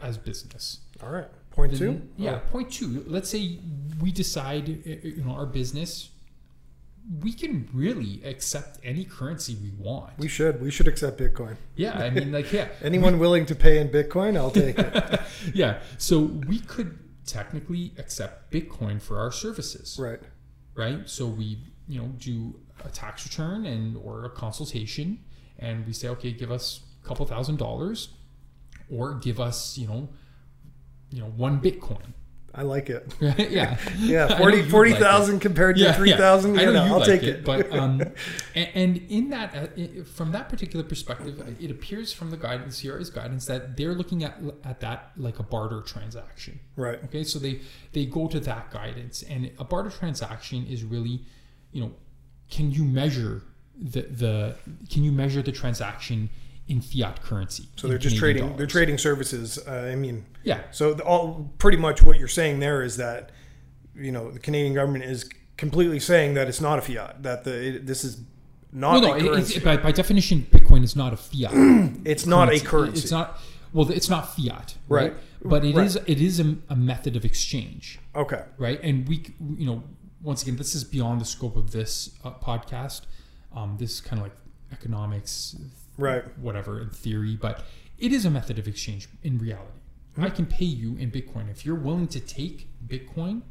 as 0.02 0.16
business. 0.16 0.78
All 1.02 1.10
right. 1.10 1.28
Point 1.50 1.72
Then- 1.72 1.78
two. 1.80 2.08
Yeah, 2.16 2.38
point 2.50 2.70
two. 2.72 3.04
Let's 3.06 3.28
say 3.28 3.58
we 4.00 4.10
decide, 4.12 4.68
you 4.68 5.22
know, 5.24 5.32
our 5.32 5.46
business, 5.46 6.10
we 7.20 7.32
can 7.34 7.68
really 7.74 8.22
accept 8.24 8.78
any 8.82 9.04
currency 9.04 9.56
we 9.62 9.70
want. 9.78 10.18
We 10.18 10.26
should. 10.28 10.62
We 10.62 10.70
should 10.70 10.88
accept 10.88 11.20
Bitcoin. 11.20 11.56
yeah, 11.76 11.98
I 11.98 12.08
mean, 12.08 12.32
like, 12.32 12.50
yeah, 12.50 12.68
Anyone 12.82 13.18
willing 13.18 13.44
to 13.46 13.54
pay 13.54 13.78
in 13.78 13.90
Bitcoin, 13.90 14.38
I'll 14.38 14.50
take 14.50 14.78
it. 14.78 15.20
yeah. 15.54 15.80
So 15.98 16.20
we 16.20 16.60
could 16.60 16.98
technically 17.26 17.92
accept 17.98 18.52
Bitcoin 18.52 19.00
for 19.00 19.18
our 19.18 19.32
services, 19.32 19.96
right. 20.00 20.20
right? 20.74 21.08
So 21.08 21.26
we, 21.26 21.58
you 21.88 22.00
know, 22.00 22.08
do 22.18 22.60
a 22.84 22.88
tax 22.88 23.24
return 23.24 23.66
and 23.66 23.96
or 23.96 24.24
a 24.24 24.30
consultation, 24.30 25.20
and 25.58 25.86
we 25.86 25.92
say, 25.92 26.08
okay, 26.08 26.32
give 26.32 26.50
us 26.50 26.80
a 27.02 27.08
couple 27.08 27.26
thousand 27.26 27.58
dollars, 27.58 28.08
or 28.90 29.14
give 29.14 29.40
us, 29.40 29.78
you 29.78 29.86
know, 29.86 30.08
you 31.10 31.20
know, 31.20 31.28
one 31.28 31.60
Bitcoin. 31.60 32.12
I 32.54 32.62
like 32.62 32.88
it. 32.90 33.12
yeah. 33.20 33.76
Yeah. 33.98 34.26
I 34.26 34.28
know 34.30 34.38
40 34.38 34.56
you'd 34.58 34.70
40,000 34.70 35.40
compared 35.40 35.76
to 35.76 35.92
3,000. 35.92 36.58
I 36.58 36.62
Yeah, 36.62 36.66
know 36.66 36.72
no, 36.72 36.84
you 36.86 36.92
I'll 36.92 36.98
like 36.98 37.08
take 37.08 37.22
it, 37.22 37.28
it. 37.40 37.44
but 37.44 37.72
um, 37.72 38.00
and, 38.54 38.68
and 38.74 38.96
in 39.08 39.30
that, 39.30 39.54
uh, 39.56 40.04
from 40.04 40.32
that 40.32 40.48
particular 40.48 40.84
perspective, 40.84 41.56
it 41.60 41.70
appears 41.70 42.12
from 42.12 42.30
the 42.30 42.36
guidance, 42.36 42.80
CRA's 42.80 43.10
guidance, 43.10 43.46
that 43.46 43.76
they're 43.76 43.94
looking 43.94 44.22
at 44.24 44.38
at 44.64 44.80
that 44.80 45.10
like 45.16 45.38
a 45.38 45.42
barter 45.42 45.80
transaction. 45.80 46.60
right. 46.76 47.02
Okay, 47.04 47.24
so 47.24 47.38
they 47.38 47.60
they 47.92 48.06
go 48.06 48.28
to 48.28 48.38
that 48.40 48.70
guidance, 48.70 49.22
and 49.22 49.50
a 49.58 49.64
barter 49.64 49.90
transaction 49.90 50.66
is 50.66 50.84
really, 50.84 51.22
you 51.72 51.80
know, 51.82 51.92
can 52.50 52.70
you 52.70 52.84
measure 52.84 53.42
the 53.76 54.02
the 54.02 54.56
can 54.90 55.02
you 55.02 55.10
measure 55.12 55.42
the 55.42 55.52
transaction 55.52 56.30
in 56.68 56.80
fiat 56.80 57.22
currency? 57.22 57.68
So 57.76 57.88
they're 57.88 57.98
just 57.98 58.16
Canadian 58.18 58.42
trading. 58.46 58.56
They're 58.56 58.66
trading 58.66 58.98
services. 58.98 59.58
Uh, 59.66 59.90
I 59.92 59.96
mean, 59.96 60.24
Yeah, 60.42 60.62
so 60.70 60.94
the, 60.94 61.02
all 61.04 61.50
pretty 61.58 61.76
much 61.78 62.02
what 62.02 62.18
you're 62.18 62.28
saying 62.28 62.60
there 62.60 62.82
is 62.82 62.96
that 62.96 63.30
you 63.94 64.10
know 64.12 64.30
the 64.30 64.38
Canadian 64.40 64.74
government 64.74 65.04
is 65.04 65.28
completely 65.56 66.00
saying 66.00 66.34
that 66.34 66.48
it's 66.48 66.60
not 66.60 66.78
a 66.78 66.82
fiat. 66.82 67.22
That 67.22 67.44
the 67.44 67.76
it, 67.76 67.86
this 67.86 68.04
is 68.04 68.20
not 68.72 68.92
well, 68.94 69.02
no, 69.02 69.12
a 69.14 69.16
it- 69.18 69.22
currency. 69.28 69.54
it's, 69.56 69.64
by, 69.64 69.76
by 69.76 69.92
definition, 69.92 70.46
Bitcoin 70.50 70.82
is 70.82 70.96
not 70.96 71.12
a 71.12 71.16
fiat. 71.16 71.52
it's 72.04 72.26
not 72.26 72.48
a 72.48 72.58
currency. 72.58 72.66
currency. 72.66 73.02
It's 73.02 73.10
not. 73.12 73.38
well, 73.72 73.90
it's 73.90 74.08
not 74.08 74.34
fiat, 74.36 74.76
right? 74.88 75.12
Right. 75.12 75.14
But 75.46 75.64
it 75.64 75.74
Right. 75.76 75.86
is 75.86 75.96
it 76.06 76.20
is 76.22 76.40
a, 76.40 76.56
a 76.70 76.74
method 76.76 77.14
of 77.16 77.24
exchange, 77.24 77.98
Okay. 78.16 78.42
right? 78.56 78.80
And 78.82 79.06
we, 79.06 79.16
you 79.58 79.66
know, 79.66 79.82
once 80.22 80.42
again, 80.42 80.56
this 80.56 80.74
is 80.74 80.84
beyond 80.84 81.20
the 81.20 81.26
scope 81.26 81.56
of 81.56 81.70
this 81.72 82.10
uh, 82.24 82.30
podcast. 82.30 83.02
Um, 83.54 83.76
this 83.78 83.92
is 83.92 84.00
kind 84.00 84.20
of 84.20 84.24
like 84.28 84.36
economics, 84.72 85.54
Right. 85.96 86.24
whatever 86.38 86.80
in 86.80 86.90
theory, 86.90 87.36
but 87.36 87.64
it 87.98 88.12
is 88.12 88.24
a 88.24 88.30
method 88.30 88.58
of 88.58 88.66
exchange 88.66 89.08
in 89.22 89.38
reality. 89.38 89.78
I 90.16 90.30
can 90.30 90.46
pay 90.46 90.64
you 90.64 90.96
in 90.96 91.10
Bitcoin 91.10 91.50
if 91.50 91.66
you're 91.66 91.74
willing 91.74 92.08
to 92.08 92.20
take 92.20 92.68
Bitcoin 92.86 93.42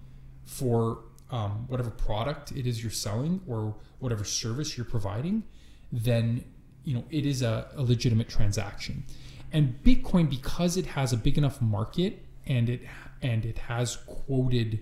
for 0.45 0.99
um, 1.29 1.65
whatever 1.67 1.89
product 1.89 2.51
it 2.51 2.65
is 2.67 2.81
you're 2.81 2.91
selling 2.91 3.41
or 3.47 3.75
whatever 3.99 4.23
service 4.23 4.77
you're 4.77 4.85
providing. 4.85 5.43
Then 5.91 6.43
you 6.83 6.93
know 6.93 7.03
it 7.09 7.25
is 7.25 7.41
a, 7.41 7.69
a 7.75 7.83
legitimate 7.83 8.29
transaction. 8.29 9.03
And 9.51 9.81
Bitcoin, 9.83 10.29
because 10.29 10.77
it 10.77 10.85
has 10.87 11.13
a 11.13 11.17
big 11.17 11.37
enough 11.37 11.61
market 11.61 12.25
and 12.45 12.69
it 12.69 12.81
and 13.21 13.45
it 13.45 13.57
has 13.57 13.97
quoted 14.05 14.79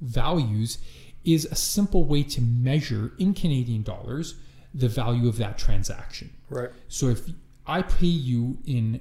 values, 0.00 0.78
is 1.24 1.46
a 1.46 1.54
simple 1.54 2.04
way 2.04 2.22
to 2.24 2.40
measure 2.40 3.12
in 3.18 3.32
Canadian 3.32 3.82
dollars 3.82 4.34
the 4.74 4.88
value 4.88 5.28
of 5.28 5.36
that 5.38 5.58
transaction. 5.58 6.30
Right. 6.48 6.70
So 6.88 7.08
if 7.08 7.20
I 7.66 7.82
pay 7.82 8.06
you 8.06 8.58
in 8.66 9.00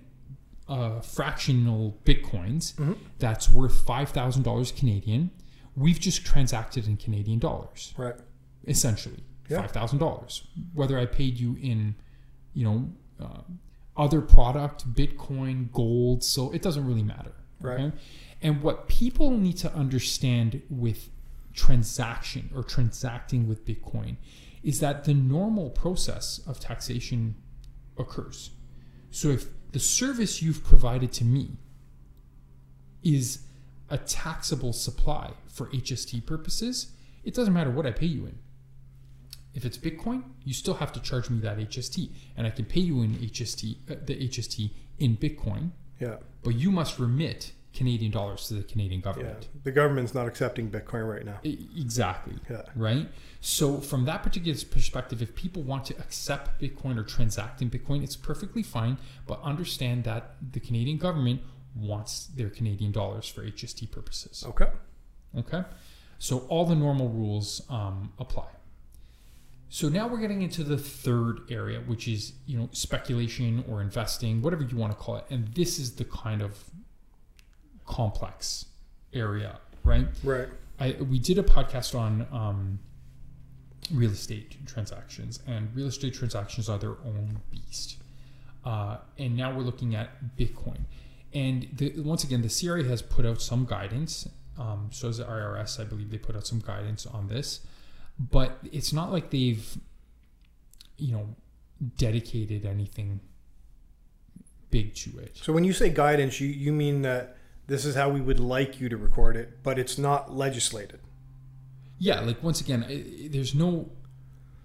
uh, 0.68 1.02
fractional 1.02 1.98
bitcoins 2.06 2.74
that's 3.20 3.50
worth 3.50 3.82
five 3.86 4.10
thousand 4.10 4.44
dollars 4.44 4.72
Canadian, 4.72 5.32
we've 5.76 6.00
just 6.00 6.26
transacted 6.26 6.88
in 6.88 6.98
Canadian 6.98 7.40
dollars, 7.40 7.94
Right. 7.98 8.16
essentially 8.68 9.24
Yeah. 9.50 9.62
five 9.62 9.72
thousand 9.72 10.00
dollars. 10.00 10.46
Whether 10.74 10.98
I 11.00 11.06
paid 11.06 11.38
you 11.40 11.58
in, 11.62 11.96
you 12.54 12.64
know, 12.66 12.90
uh, 13.20 13.42
other 13.98 14.22
product, 14.22 14.94
Bitcoin, 14.94 15.72
gold, 15.72 16.24
so 16.24 16.52
it 16.52 16.62
doesn't 16.62 16.86
really 16.86 17.04
matter. 17.04 17.34
Right. 17.60 17.92
And 18.42 18.62
what 18.64 18.88
people 18.88 19.32
need 19.32 19.58
to 19.58 19.74
understand 19.74 20.62
with 20.70 21.10
transaction 21.54 22.50
or 22.56 22.64
transacting 22.64 23.48
with 23.48 23.66
Bitcoin 23.66 24.16
is 24.64 24.80
that 24.80 25.04
the 25.06 25.14
normal 25.14 25.70
process 25.70 26.40
of 26.48 26.60
taxation 26.60 27.36
occurs. 27.98 28.52
So 29.10 29.30
if 29.30 29.46
the 29.72 29.80
service 29.80 30.42
you've 30.42 30.64
provided 30.64 31.12
to 31.14 31.26
me 31.26 31.58
is 33.04 33.40
a 33.90 33.98
taxable 33.98 34.74
supply 34.74 35.32
for 35.48 35.68
HST 35.68 36.26
purposes, 36.26 36.92
it 37.24 37.34
doesn't 37.34 37.54
matter 37.54 37.72
what 37.72 37.86
I 37.86 37.92
pay 37.92 38.06
you 38.06 38.26
in. 38.26 38.38
If 39.54 39.66
it's 39.66 39.78
Bitcoin, 39.78 40.24
you 40.46 40.54
still 40.54 40.76
have 40.76 40.94
to 40.94 41.02
charge 41.02 41.30
me 41.30 41.40
that 41.42 41.58
HST, 41.58 42.10
and 42.38 42.48
I 42.48 42.52
can 42.52 42.66
pay 42.66 42.80
you 42.80 43.02
in 43.02 43.16
HST, 43.16 43.76
uh, 43.92 43.96
the 44.06 44.16
HST 44.16 44.72
in 44.98 45.18
Bitcoin, 45.18 45.72
Yeah. 46.00 46.18
but 46.44 46.56
you 46.56 46.72
must 46.72 47.00
remit 47.00 47.52
Canadian 47.74 48.12
dollars 48.12 48.48
to 48.48 48.56
the 48.56 48.64
Canadian 48.64 49.02
government. 49.02 49.48
Yeah. 49.54 49.60
The 49.64 49.72
government's 49.72 50.14
not 50.14 50.28
accepting 50.28 50.70
Bitcoin 50.70 51.10
right 51.10 51.26
now. 51.26 51.40
Exactly. 51.44 52.36
Yeah. 52.50 52.64
Right. 52.76 53.08
So 53.40 53.78
from 53.78 54.06
that 54.06 54.24
particular 54.24 54.58
perspective, 54.70 55.22
if 55.22 55.36
people 55.36 55.64
want 55.64 55.86
to 55.86 55.98
accept 55.98 56.62
Bitcoin 56.62 56.98
or 56.98 57.04
transact 57.04 57.62
in 57.62 57.70
Bitcoin, 57.70 58.04
it's 58.04 58.16
perfectly 58.16 58.62
fine. 58.62 58.98
But 59.26 59.42
understand 59.42 60.04
that 60.04 60.36
the 60.52 60.60
Canadian 60.60 60.98
government 60.98 61.42
wants 61.76 62.28
their 62.36 62.50
Canadian 62.50 62.92
dollars 62.92 63.28
for 63.28 63.42
HST 63.42 63.90
purposes. 63.92 64.44
Okay. 64.48 64.70
Okay. 65.38 65.64
So 66.20 66.40
all 66.50 66.66
the 66.66 66.76
normal 66.76 67.10
rules 67.10 67.62
um, 67.70 68.12
apply. 68.20 68.48
So 69.70 69.88
now 69.88 70.06
we're 70.06 70.20
getting 70.20 70.42
into 70.42 70.66
the 70.66 70.78
third 70.78 71.44
area, 71.50 71.80
which 71.80 72.06
is 72.06 72.34
you 72.46 72.60
know 72.60 72.68
speculation 72.74 73.64
or 73.70 73.82
investing, 73.82 74.42
whatever 74.42 74.64
you 74.64 74.76
want 74.76 74.92
to 74.92 74.98
call 74.98 75.16
it, 75.16 75.26
and 75.30 75.48
this 75.56 75.80
is 75.80 75.96
the 75.96 76.04
kind 76.04 76.42
of 76.42 76.66
complex 77.86 78.66
area, 79.14 79.60
right? 79.84 80.08
Right. 80.24 80.48
I 80.80 80.96
we 81.10 81.20
did 81.20 81.38
a 81.38 81.44
podcast 81.44 81.98
on 81.98 82.28
um, 82.32 82.80
real 83.94 84.12
estate 84.12 84.66
transactions, 84.66 85.40
and 85.48 85.76
real 85.76 85.88
estate 85.88 86.14
transactions 86.14 86.70
are 86.70 86.78
their 86.78 86.98
own 87.06 87.42
beast. 87.52 87.98
Uh, 88.64 88.98
and 89.18 89.36
now 89.36 89.56
we're 89.56 89.64
looking 89.64 89.96
at 89.96 90.10
Bitcoin, 90.38 90.82
and 91.34 91.68
the, 91.74 92.00
once 92.02 92.24
again, 92.24 92.42
the 92.42 92.50
CRA 92.50 92.84
has 92.84 93.02
put 93.02 93.26
out 93.26 93.42
some 93.42 93.66
guidance. 93.66 94.28
Um, 94.60 94.90
so 94.92 95.08
has 95.08 95.18
the 95.18 95.24
IRS, 95.24 95.80
I 95.80 95.86
believe 95.86 96.12
they 96.12 96.18
put 96.18 96.36
out 96.36 96.46
some 96.46 96.60
guidance 96.60 97.06
on 97.06 97.28
this, 97.28 97.62
but 98.20 98.60
it's 98.72 98.94
not 98.94 99.12
like 99.12 99.32
they've, 99.32 99.78
you 100.98 101.14
know, 101.14 101.36
dedicated 101.98 102.66
anything 102.66 103.22
big 104.70 104.94
to 104.96 105.18
it. 105.20 105.38
So 105.42 105.54
when 105.54 105.64
you 105.64 105.74
say 105.74 105.90
guidance, 105.90 106.40
you, 106.40 106.48
you 106.48 106.74
mean 106.74 107.02
that 107.04 107.38
this 107.72 107.86
is 107.86 107.96
how 107.96 108.10
we 108.10 108.20
would 108.20 108.40
like 108.40 108.82
you 108.82 108.90
to 108.90 108.98
record 108.98 109.38
it, 109.38 109.64
but 109.64 109.80
it's 109.80 109.98
not 109.98 110.36
legislated. 110.36 111.00
Yeah, 111.98 112.20
like 112.20 112.44
once 112.44 112.60
again, 112.60 112.84
i 112.84 113.30
there's 113.30 113.56
no 113.56 113.90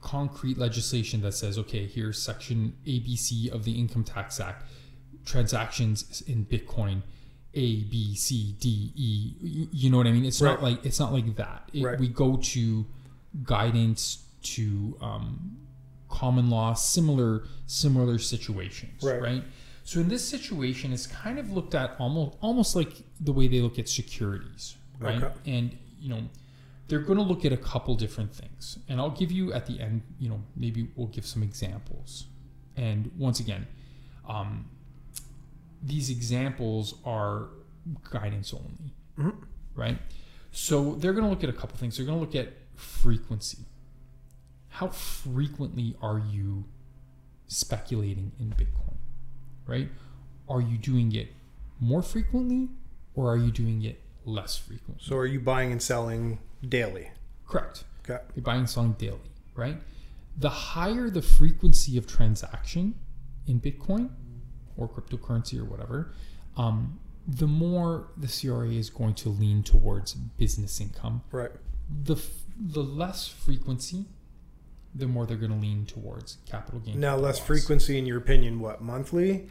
concrete 0.01 0.59
legislation 0.59 1.21
that 1.23 1.33
says, 1.33 1.57
okay, 1.57 1.87
here's 1.87 2.21
section 2.21 2.75
ABC 2.85 3.49
of 3.53 3.63
the 3.65 3.79
Income 3.79 4.05
Tax 4.05 4.41
Act, 4.41 4.65
transactions 5.25 6.21
in 6.27 6.47
Bitcoin, 6.47 7.03
A, 7.55 7.85
B, 7.85 8.17
C, 8.17 8.57
D, 8.59 8.93
E. 8.97 9.69
You 9.71 9.91
know 9.91 9.99
what 9.99 10.09
I 10.09 10.13
mean? 10.13 10.25
It's 10.25 10.43
not 10.43 10.61
like 10.61 10.85
it's 10.85 10.99
not 10.99 11.13
like 11.13 11.37
that. 11.37 11.71
It- 11.73 11.85
Right. 11.85 12.01
We 12.01 12.09
go 12.09 12.39
to 12.55 12.87
guidance 13.45 14.25
to 14.55 14.97
um, 15.01 15.59
common 16.09 16.51
law, 16.51 16.75
similar 16.75 17.45
similar 17.67 18.19
situations, 18.19 19.01
Right. 19.05 19.23
right? 19.23 19.45
So 19.87 20.01
in 20.01 20.09
this 20.09 20.29
situation, 20.29 20.93
it's 20.93 21.07
kind 21.07 21.39
of 21.39 21.53
looked 21.53 21.73
at 21.77 21.95
almost 22.01 22.37
almost 22.41 22.75
like 22.75 22.93
the 23.21 23.33
way 23.33 23.47
they 23.47 23.61
look 23.61 23.79
at 23.79 23.89
securities, 23.89 24.77
right? 24.99 25.23
Okay. 25.23 25.33
And 25.47 25.79
you 26.01 26.09
know, 26.09 26.23
they're 26.89 26.99
going 27.11 27.19
to 27.19 27.23
look 27.25 27.45
at 27.45 27.53
a 27.53 27.57
couple 27.57 27.95
different 27.95 28.35
things, 28.35 28.79
and 28.89 29.01
I'll 29.01 29.11
give 29.23 29.31
you 29.31 29.53
at 29.53 29.67
the 29.67 29.79
end. 29.81 30.03
You 30.19 30.29
know, 30.31 30.43
maybe 30.57 30.89
we'll 30.97 31.07
give 31.07 31.25
some 31.25 31.45
examples. 31.45 32.27
And 32.77 33.13
once 33.17 33.39
again, 33.39 33.69
um, 34.29 34.69
these 35.81 36.11
examples 36.11 36.95
are 37.05 37.51
guidance 38.11 38.53
only, 38.53 38.93
Mhm. 39.17 39.37
right? 39.77 39.99
So 40.51 40.97
they're 40.97 41.13
going 41.13 41.25
to 41.25 41.31
look 41.31 41.45
at 41.45 41.51
a 41.51 41.53
couple 41.61 41.77
things. 41.79 41.97
They're 41.97 42.07
going 42.07 42.19
to 42.19 42.25
look 42.25 42.35
at 42.35 42.53
frequency. 42.75 43.65
How 44.69 44.89
frequently 44.89 45.95
are 46.03 46.19
you 46.19 46.65
speculating 47.47 48.33
in 48.41 48.51
Bitcoin, 48.51 48.96
right? 49.67 49.89
Are 50.49 50.61
you 50.61 50.79
doing 50.79 51.15
it 51.15 51.29
more 51.81 52.03
frequently 52.03 52.69
or 53.15 53.31
are 53.31 53.37
you 53.37 53.51
doing 53.51 53.83
it 53.83 54.01
less 54.25 54.57
frequently? 54.57 55.03
So 55.05 55.17
are 55.17 55.27
you 55.27 55.41
buying 55.41 55.73
and 55.73 55.83
selling 55.83 56.39
daily? 56.67 57.11
Correct. 57.47 57.85
Okay. 58.09 58.23
You're 58.35 58.43
buying 58.43 58.61
and 58.61 58.71
selling 58.71 58.93
daily, 58.93 59.19
right? 59.55 59.77
The 60.39 60.49
higher 60.51 61.11
the 61.11 61.23
frequency 61.23 61.97
of 61.97 62.07
transaction 62.07 62.95
in 63.47 63.61
Bitcoin 63.61 64.11
or 64.77 64.89
cryptocurrency 64.89 65.59
or 65.59 65.65
whatever, 65.65 66.13
um, 66.57 66.99
the 67.27 67.47
more 67.47 68.09
the 68.17 68.29
CRA 68.29 68.69
is 68.69 68.91
going 68.91 69.15
to 69.15 69.29
lean 69.29 69.63
towards 69.63 70.15
business 70.15 70.81
income. 70.81 71.23
Right. 71.33 71.51
The 72.05 72.15
f- 72.15 72.45
the 72.59 72.83
less 72.83 73.29
frequency, 73.29 74.07
the 74.95 75.07
more 75.07 75.27
they're 75.27 75.37
going 75.37 75.53
to 75.53 75.59
lean 75.59 75.87
towards 75.87 76.39
capital 76.47 76.81
gain. 76.81 77.01
Now, 77.01 77.17
less 77.17 77.39
loss. 77.39 77.47
frequency, 77.47 77.99
in 77.99 78.07
your 78.07 78.19
opinion, 78.19 78.61
what 78.61 78.81
monthly? 78.81 79.49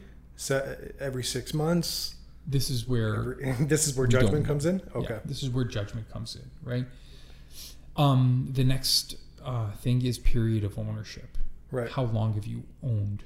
Every 1.00 1.24
six 1.24 1.54
months? 1.54 2.16
This 2.48 2.70
is 2.70 2.88
where 2.88 3.16
Every, 3.42 3.54
this 3.66 3.88
is 3.88 3.96
where 3.96 4.08
judgment 4.08 4.46
comes 4.46 4.66
in. 4.66 4.80
Yeah, 4.80 4.98
Okay. 5.02 5.20
this 5.26 5.42
is 5.44 5.50
where 5.50 5.66
judgment 5.66 6.10
comes 6.12 6.36
in, 6.36 6.50
right? 6.64 6.86
Um, 7.98 8.50
the 8.52 8.64
next 8.64 9.16
uh, 9.44 9.72
thing 9.72 10.04
is 10.06 10.20
period 10.20 10.64
of 10.64 10.78
ownership. 10.78 11.38
Right. 11.72 11.90
How 11.90 12.04
long 12.04 12.34
have 12.34 12.46
you 12.46 12.64
owned 12.84 13.24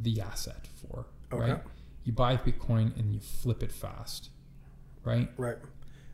the 0.00 0.20
asset 0.20 0.66
for? 0.80 1.06
Okay. 1.32 1.52
Right. 1.52 1.62
You 2.04 2.12
buy 2.12 2.36
Bitcoin 2.36 2.96
and 2.98 3.12
you 3.12 3.20
flip 3.20 3.62
it 3.62 3.72
fast, 3.72 4.30
right? 5.04 5.28
Right. 5.36 5.58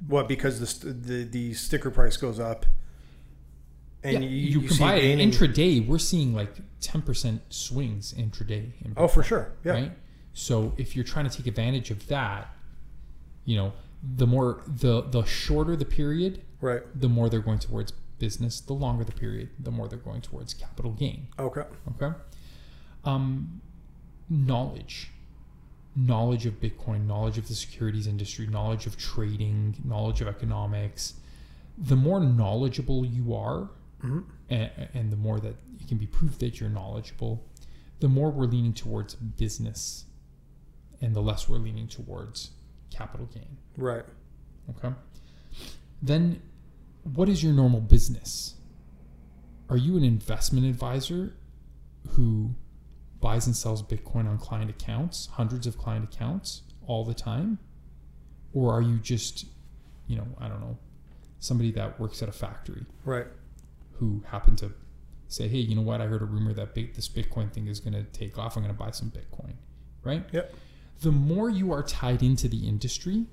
What? 0.09 0.27
Because 0.27 0.79
the 0.81 0.89
the, 0.89 1.25
the 1.25 1.55
sticker 1.55 1.91
price 1.91 2.17
goes 2.17 2.41
up, 2.41 2.67
and 4.03 4.15
yeah, 4.25 4.29
you, 4.29 4.29
you, 4.29 4.61
you 4.61 4.69
can 4.69 4.77
buy 4.79 4.97
it 4.97 5.19
intraday. 5.19 5.87
We're 5.87 5.99
seeing 5.99 6.35
like 6.35 6.51
ten 6.81 7.01
percent 7.01 7.43
swings 7.51 8.13
intraday. 8.13 8.73
In 8.85 8.95
oh, 8.97 9.07
for 9.07 9.23
sure. 9.23 9.53
Yeah. 9.63 9.73
right? 9.73 9.93
So 10.35 10.75
if 10.77 10.95
you're 10.97 11.05
trying 11.05 11.29
to 11.29 11.35
take 11.37 11.47
advantage 11.47 11.91
of 11.91 12.07
that, 12.09 12.55
you 13.45 13.57
know, 13.57 13.73
the 14.17 14.27
more 14.27 14.63
the 14.67 15.01
the 15.03 15.25
shorter 15.25 15.77
the 15.77 15.85
period, 15.87 16.43
Right. 16.61 16.83
the 16.99 17.09
more 17.09 17.29
they're 17.31 17.41
going 17.41 17.61
towards 17.61 17.93
business. 18.19 18.61
The 18.61 18.73
longer 18.75 19.05
the 19.05 19.13
period, 19.13 19.51
the 19.59 19.71
more 19.71 19.89
they're 19.89 19.99
going 19.99 20.21
towards 20.23 20.55
capital 20.55 20.93
gain. 20.93 21.29
Okay. 21.39 21.65
Okay. 22.01 22.17
Um, 23.05 23.61
knowledge, 24.29 25.11
knowledge 25.97 26.47
of 26.47 26.61
Bitcoin, 26.61 27.07
knowledge 27.07 27.39
of 27.39 27.49
the 27.49 27.55
securities 27.55 28.07
industry, 28.07 28.47
knowledge 28.47 28.87
of 28.87 28.97
trading, 28.97 29.77
knowledge 29.85 30.21
of 30.21 30.29
economics. 30.29 31.15
The 31.77 31.97
more 31.97 32.21
knowledgeable 32.21 33.05
you 33.05 33.35
are, 33.35 33.69
Mhm. 34.03 34.25
and, 34.49 34.71
and 34.95 35.13
the 35.13 35.17
more 35.17 35.41
that 35.41 35.57
it 35.81 35.89
can 35.89 35.99
be 35.99 36.07
proved 36.07 36.41
that 36.41 36.61
you're 36.61 36.71
knowledgeable, 36.71 37.43
the 38.01 38.09
more 38.09 38.31
we're 38.31 38.47
leaning 38.47 38.73
towards 38.75 39.15
business 39.15 40.05
and 41.01 41.15
the 41.15 41.21
less 41.21 41.49
we're 41.49 41.59
leaning 41.59 41.89
towards 41.89 42.51
capital 42.91 43.27
gain. 43.27 43.57
Right. 43.77 44.05
Okay. 44.71 44.95
Then, 46.03 46.43
what 47.03 47.29
is 47.29 47.43
your 47.43 47.53
normal 47.53 47.81
business? 47.81 48.55
Are 49.69 49.77
you 49.77 49.97
an 49.97 50.05
investment 50.05 50.67
advisor 50.67 51.35
who 52.11 52.55
buys 53.21 53.47
and 53.47 53.57
sells 53.57 53.83
Bitcoin 53.83 54.29
on 54.29 54.39
client 54.39 54.71
accounts, 54.71 55.27
hundreds 55.33 55.67
of 55.67 55.79
client 55.79 56.05
accounts 56.13 56.63
all 56.87 57.05
the 57.05 57.15
time? 57.15 57.59
Or 58.53 58.73
are 58.73 58.83
you 58.83 58.99
just, 58.99 59.47
you 60.07 60.17
know, 60.17 60.27
I 60.39 60.49
don't 60.49 60.61
know, 60.61 60.79
somebody 61.41 61.73
that 61.73 61.99
works 61.99 62.23
at 62.23 62.29
a 62.29 62.33
factory 62.33 62.85
Right. 63.05 63.27
who 63.95 64.23
happen 64.29 64.57
to 64.57 64.73
say, 65.29 65.49
hey, 65.49 65.59
you 65.59 65.75
know 65.75 65.83
what? 65.83 66.01
I 66.01 66.07
heard 66.07 66.23
a 66.23 66.27
rumor 66.27 66.53
that 66.55 66.75
big, 66.75 66.95
this 66.95 67.09
Bitcoin 67.09 67.51
thing 67.53 67.67
is 67.67 67.81
going 67.81 67.95
to 67.95 68.05
take 68.05 68.39
off. 68.39 68.57
I'm 68.57 68.63
going 68.63 68.75
to 68.75 68.79
buy 68.79 68.91
some 68.93 69.11
Bitcoin, 69.11 69.55
right? 70.05 70.25
Yep. 70.33 70.55
The 71.01 71.13
more 71.13 71.51
you 71.51 71.73
are 71.73 71.83
tied 71.83 72.23
into 72.23 72.49
the 72.49 72.67
industry, 72.67 73.27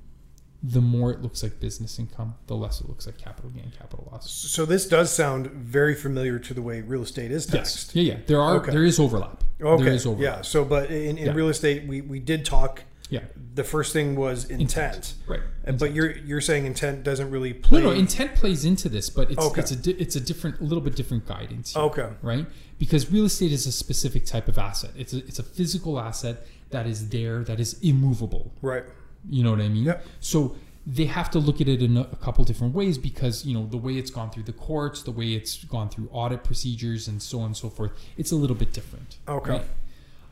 the 0.63 0.81
more 0.81 1.11
it 1.11 1.21
looks 1.21 1.41
like 1.41 1.59
business 1.59 1.97
income, 1.97 2.35
the 2.47 2.55
less 2.55 2.81
it 2.81 2.87
looks 2.89 3.05
like 3.07 3.17
capital 3.17 3.49
gain, 3.49 3.71
capital 3.77 4.07
loss. 4.11 4.29
So 4.31 4.65
this 4.65 4.87
does 4.87 5.11
sound 5.11 5.47
very 5.51 5.95
familiar 5.95 6.37
to 6.39 6.53
the 6.53 6.61
way 6.61 6.81
real 6.81 7.01
estate 7.03 7.31
is 7.31 7.45
Yes. 7.51 7.53
taxed. 7.73 7.95
Yeah, 7.95 8.03
yeah. 8.13 8.17
There 8.27 8.39
are 8.41 8.55
Okay. 8.57 8.71
there 8.71 8.83
is 8.83 8.99
overlap. 8.99 9.43
Okay. 9.59 9.83
There 9.83 9.93
is 9.93 10.05
overlap. 10.05 10.37
Yeah. 10.37 10.41
So, 10.43 10.63
but 10.65 10.91
in, 10.91 11.17
in 11.17 11.27
Yeah. 11.27 11.33
real 11.33 11.49
estate, 11.49 11.87
we, 11.87 12.01
we 12.01 12.19
did 12.19 12.45
talk. 12.45 12.83
Yeah. 13.09 13.21
The 13.55 13.63
first 13.65 13.91
thing 13.91 14.15
was 14.15 14.45
intent, 14.45 15.15
Right. 15.27 15.41
and 15.65 15.77
but 15.77 15.93
you're 15.93 16.11
you're 16.19 16.39
saying 16.39 16.65
intent 16.65 17.03
doesn't 17.03 17.29
really 17.29 17.53
play. 17.53 17.81
No, 17.81 17.89
no, 17.89 17.95
intent 17.95 18.35
plays 18.35 18.63
into 18.63 18.87
this, 18.87 19.09
but 19.09 19.29
it's 19.31 19.43
Okay. 19.43 19.59
it's 19.61 19.71
a 19.71 19.75
di- 19.75 19.91
it's 19.99 20.15
a 20.15 20.21
different, 20.21 20.61
a 20.61 20.63
little 20.63 20.81
bit 20.81 20.95
different 20.95 21.25
guidance. 21.27 21.73
here, 21.73 21.81
Okay. 21.83 22.09
right? 22.21 22.45
Because 22.79 23.11
real 23.11 23.25
estate 23.25 23.51
is 23.51 23.67
a 23.67 23.71
specific 23.73 24.25
type 24.25 24.47
of 24.47 24.57
asset. 24.57 24.91
It's 24.97 25.13
a, 25.13 25.17
it's 25.17 25.39
a 25.39 25.43
physical 25.43 25.99
asset 25.99 26.45
that 26.71 26.87
is 26.87 27.09
there, 27.09 27.43
that 27.43 27.59
is 27.59 27.79
immovable. 27.81 28.51
Right. 28.61 28.83
You 29.29 29.43
know 29.43 29.51
what 29.51 29.61
I 29.61 29.67
mean? 29.69 29.83
Yep. 29.85 30.05
So 30.19 30.55
they 30.87 31.05
have 31.05 31.29
to 31.31 31.39
look 31.39 31.61
at 31.61 31.67
it 31.67 31.81
in 31.83 31.95
a, 31.97 32.01
a 32.01 32.15
couple 32.15 32.43
different 32.43 32.73
ways 32.73 32.97
because 32.97 33.45
you 33.45 33.53
know 33.53 33.67
the 33.67 33.77
way 33.77 33.93
it's 33.93 34.09
gone 34.09 34.31
through 34.31 34.43
the 34.43 34.53
courts, 34.53 35.03
the 35.03 35.11
way 35.11 35.33
it's 35.33 35.63
gone 35.65 35.89
through 35.89 36.09
audit 36.11 36.43
procedures, 36.43 37.07
and 37.07 37.21
so 37.21 37.39
on 37.39 37.47
and 37.47 37.57
so 37.57 37.69
forth. 37.69 37.91
It's 38.17 38.31
a 38.31 38.35
little 38.35 38.55
bit 38.55 38.73
different. 38.73 39.17
Okay. 39.27 39.51
right? 39.51 39.65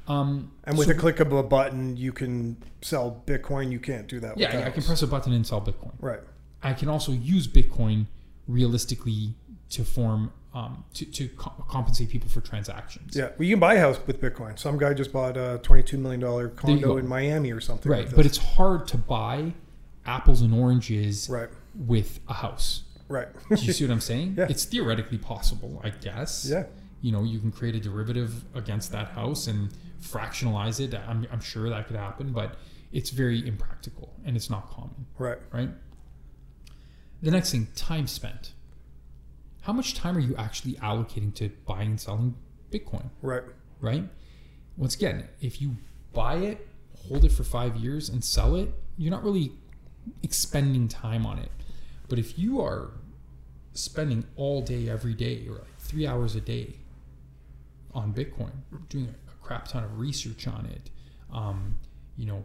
Um, 0.07 0.51
And 0.63 0.75
with 0.77 0.87
so- 0.87 0.93
a 0.93 0.97
click 0.97 1.19
of 1.19 1.31
a 1.31 1.43
button, 1.43 1.95
you 1.97 2.11
can 2.11 2.57
sell 2.81 3.21
Bitcoin. 3.27 3.71
You 3.71 3.79
can't 3.79 4.07
do 4.07 4.19
that. 4.21 4.35
with 4.37 4.41
yeah, 4.41 4.65
I 4.65 4.71
can 4.71 4.81
press 4.81 5.03
a 5.03 5.07
button 5.07 5.33
and 5.33 5.45
sell 5.45 5.61
Bitcoin. 5.61 5.93
Right. 5.99 6.21
I 6.63 6.73
can 6.73 6.89
also 6.89 7.11
use 7.11 7.47
Bitcoin 7.47 8.07
realistically 8.47 9.35
to 9.69 9.83
form 9.85 10.31
um, 10.53 10.83
to, 10.95 11.05
to 11.05 11.27
co- 11.29 11.63
compensate 11.67 12.09
people 12.09 12.29
for 12.29 12.41
transactions. 12.41 13.15
Yeah. 13.15 13.29
Well, 13.37 13.47
you 13.47 13.53
can 13.55 13.59
buy 13.59 13.75
a 13.75 13.79
house 13.79 13.99
with 14.07 14.19
Bitcoin. 14.19 14.57
Some 14.57 14.77
guy 14.77 14.93
just 14.93 15.13
bought 15.13 15.37
a 15.37 15.59
twenty-two 15.63 15.97
million 15.97 16.19
dollar 16.21 16.49
condo 16.49 16.97
in 16.97 17.07
Miami 17.07 17.51
or 17.51 17.61
something. 17.61 17.91
Right, 17.91 18.05
like 18.07 18.15
but 18.15 18.25
it's 18.25 18.37
hard 18.37 18.87
to 18.89 18.97
buy 18.97 19.53
apples 20.05 20.41
and 20.41 20.53
oranges 20.53 21.29
right. 21.29 21.49
with 21.75 22.19
a 22.27 22.33
house. 22.33 22.83
Right. 23.07 23.27
Do 23.49 23.55
you 23.63 23.73
see 23.73 23.85
what 23.85 23.91
I'm 23.91 24.01
saying? 24.01 24.35
Yeah. 24.37 24.47
It's 24.49 24.65
theoretically 24.65 25.17
possible, 25.17 25.81
I 25.83 25.89
guess. 25.89 26.47
yeah. 26.49 26.65
You 27.01 27.11
know, 27.11 27.23
you 27.23 27.39
can 27.39 27.51
create 27.51 27.75
a 27.75 27.79
derivative 27.79 28.43
against 28.55 28.91
that 28.91 29.09
house 29.09 29.47
and 29.47 29.69
fractionalize 30.01 30.79
it. 30.79 30.93
I'm, 31.07 31.25
I'm 31.31 31.39
sure 31.41 31.69
that 31.69 31.87
could 31.87 31.95
happen, 31.95 32.31
but 32.33 32.55
it's 32.91 33.09
very 33.09 33.47
impractical 33.47 34.13
and 34.25 34.35
it's 34.35 34.49
not 34.49 34.69
common, 34.69 35.05
Right. 35.17 35.37
right? 35.51 35.69
The 37.21 37.31
next 37.31 37.51
thing, 37.51 37.67
time 37.75 38.07
spent. 38.07 38.51
How 39.69 39.73
much 39.73 39.93
time 39.93 40.17
are 40.17 40.19
you 40.19 40.35
actually 40.35 40.73
allocating 40.77 41.31
to 41.35 41.49
buying 41.67 41.89
and 41.91 42.01
selling 42.01 42.33
Bitcoin, 42.71 43.11
Right. 43.21 43.43
right? 43.79 44.09
Once 44.77 44.95
again, 44.95 45.27
if 45.41 45.61
you 45.61 45.77
buy 46.11 46.37
it, 46.37 46.67
hold 47.07 47.23
it 47.23 47.31
for 47.31 47.43
five 47.43 47.75
years, 47.75 48.09
and 48.09 48.25
sell 48.25 48.55
it, 48.55 48.73
you're 48.97 49.11
not 49.11 49.23
really 49.23 49.51
expending 50.23 50.87
time 50.87 51.23
on 51.23 51.37
it. 51.37 51.51
But 52.07 52.17
if 52.17 52.39
you 52.39 52.59
are 52.59 52.93
spending 53.73 54.25
all 54.35 54.63
day, 54.63 54.89
every 54.89 55.13
day, 55.13 55.47
or 55.47 55.59
like 55.59 55.77
three 55.77 56.07
hours 56.07 56.35
a 56.35 56.41
day 56.41 56.77
on 57.93 58.11
Bitcoin, 58.11 58.53
doing 58.89 59.13
a 59.27 59.45
crap 59.45 59.67
ton 59.67 59.83
of 59.83 59.99
research 59.99 60.47
on 60.47 60.65
it, 60.65 60.89
um, 61.31 61.77
you 62.17 62.25
know, 62.25 62.43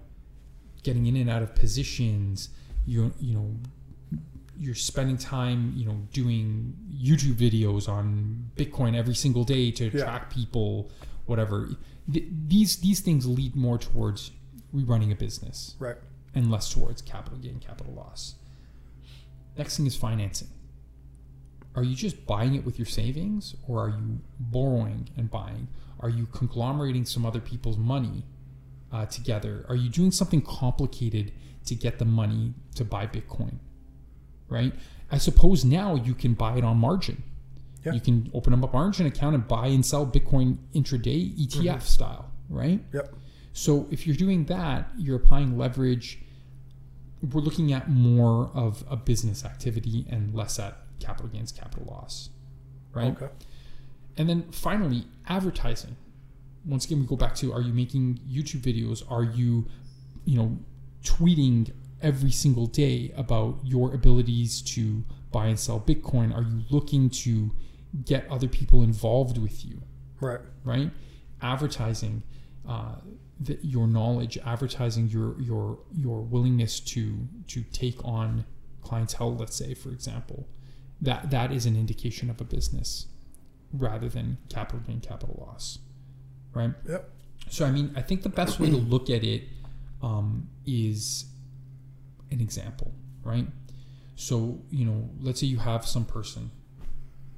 getting 0.82 1.06
in 1.06 1.16
and 1.16 1.30
out 1.30 1.40
of 1.40 1.54
positions, 1.54 2.50
you 2.84 3.14
you 3.18 3.32
know, 3.32 3.56
you're 4.58 4.74
spending 4.74 5.16
time, 5.16 5.72
you 5.76 5.84
know, 5.84 5.96
doing 6.12 6.74
YouTube 6.92 7.34
videos 7.34 7.88
on 7.88 8.50
Bitcoin 8.56 8.94
every 8.96 9.14
single 9.14 9.44
day 9.44 9.70
to 9.72 9.84
Yeah. 9.84 9.90
attract 9.90 10.34
people, 10.34 10.90
whatever. 11.26 11.70
Th- 12.12 12.26
these 12.46 12.76
these 12.76 13.00
things 13.00 13.26
lead 13.26 13.56
more 13.56 13.78
towards 13.78 14.30
rerunning 14.74 15.10
a 15.12 15.14
business 15.14 15.74
Right. 15.78 15.96
and 16.34 16.50
less 16.50 16.68
towards 16.72 17.00
capital 17.02 17.38
gain, 17.38 17.58
capital 17.60 17.94
loss. 17.94 18.34
Next 19.56 19.76
thing 19.76 19.86
is 19.86 19.96
financing. 19.96 20.48
Are 21.76 21.82
you 21.82 21.96
just 21.96 22.24
buying 22.26 22.54
it 22.54 22.64
with 22.64 22.78
your 22.78 22.86
savings 22.86 23.56
or 23.66 23.84
are 23.84 23.88
you 23.88 24.20
borrowing 24.38 25.08
and 25.16 25.30
buying? 25.30 25.68
Are 26.00 26.08
you 26.08 26.26
conglomerating 26.26 27.04
some 27.04 27.24
other 27.26 27.40
people's 27.40 27.76
money 27.78 28.24
uh, 28.92 29.06
together? 29.06 29.64
Are 29.68 29.74
you 29.74 29.88
doing 29.88 30.12
something 30.12 30.40
complicated 30.42 31.32
to 31.64 31.74
get 31.74 31.98
the 31.98 32.04
money 32.04 32.54
to 32.76 32.84
buy 32.84 33.06
Bitcoin? 33.06 33.58
Right? 34.48 34.72
I 35.10 35.18
suppose 35.18 35.64
now 35.64 35.94
you 35.94 36.14
can 36.14 36.34
buy 36.34 36.56
it 36.56 36.64
on 36.64 36.78
margin. 36.78 37.22
Yeah. 37.84 37.92
You 37.92 38.00
can 38.00 38.30
open 38.32 38.54
up 38.54 38.62
a 38.62 38.72
margin 38.72 39.06
account 39.06 39.34
and 39.34 39.46
buy 39.46 39.66
and 39.68 39.84
sell 39.84 40.06
Bitcoin 40.06 40.56
intraday 40.74 41.36
ETF 41.36 41.62
mm-hmm. 41.62 41.78
style, 41.80 42.30
right? 42.48 42.80
Yep. 42.92 43.14
So 43.52 43.86
if 43.90 44.06
you're 44.06 44.16
doing 44.16 44.46
that, 44.46 44.90
you're 44.96 45.16
applying 45.16 45.56
leverage. 45.58 46.18
We're 47.32 47.40
looking 47.40 47.72
at 47.72 47.88
more 47.88 48.50
of 48.54 48.84
a 48.90 48.96
business 48.96 49.44
activity 49.44 50.06
and 50.10 50.34
less 50.34 50.58
at 50.58 50.76
capital 50.98 51.28
gains, 51.28 51.52
capital 51.52 51.86
loss, 51.86 52.30
right? 52.92 53.12
Okay. 53.12 53.28
And 54.16 54.28
then 54.28 54.50
finally, 54.50 55.06
advertising. 55.28 55.96
Once 56.66 56.86
again, 56.86 57.00
we 57.00 57.06
go 57.06 57.16
back 57.16 57.34
to: 57.36 57.52
Are 57.52 57.60
you 57.60 57.72
making 57.72 58.20
YouTube 58.28 58.60
videos? 58.60 59.02
Are 59.10 59.22
you, 59.22 59.66
you 60.24 60.36
know, 60.36 60.58
tweeting 61.04 61.70
every 62.04 62.30
single 62.30 62.66
day 62.66 63.12
about 63.16 63.58
your 63.64 63.94
abilities 63.94 64.60
to 64.60 65.02
buy 65.32 65.46
and 65.46 65.58
sell 65.58 65.80
Bitcoin? 65.80 66.32
Are 66.32 66.42
you 66.42 66.62
looking 66.70 67.10
to 67.10 67.50
get 68.04 68.28
other 68.30 68.46
people 68.46 68.82
involved 68.82 69.38
with 69.38 69.64
you? 69.64 69.80
Right. 70.20 70.40
right? 70.62 70.90
Advertising 71.42 72.22
uh, 72.68 72.96
the, 73.40 73.58
your 73.62 73.86
knowledge, 73.86 74.38
advertising 74.44 75.08
your 75.08 75.40
your 75.40 75.78
your 75.92 76.20
willingness 76.22 76.78
to 76.80 77.26
to 77.48 77.62
take 77.72 78.02
on 78.04 78.44
clientele. 78.82 79.34
Let's 79.34 79.56
say, 79.56 79.74
for 79.74 79.90
example, 79.90 80.46
that 81.00 81.30
that 81.30 81.50
is 81.52 81.66
an 81.66 81.76
indication 81.76 82.30
of 82.30 82.40
a 82.40 82.44
business 82.44 83.06
rather 83.72 84.08
than 84.08 84.38
capital 84.48 84.80
gain, 84.86 85.00
capital 85.00 85.44
loss, 85.46 85.78
right? 86.52 86.72
Yep. 86.88 87.10
So 87.50 87.66
I 87.66 87.70
mean, 87.70 87.92
I 87.96 88.02
think 88.02 88.22
the 88.22 88.28
best 88.28 88.60
way 88.60 88.70
to 88.70 88.76
look 88.76 89.10
at 89.10 89.24
it 89.24 89.42
um, 90.02 90.48
is 90.64 91.26
an 92.30 92.40
example, 92.40 92.92
right? 93.22 93.46
So 94.16 94.60
you 94.70 94.84
know, 94.84 95.08
let's 95.20 95.40
say 95.40 95.46
you 95.46 95.58
have 95.58 95.86
some 95.86 96.04
person, 96.04 96.50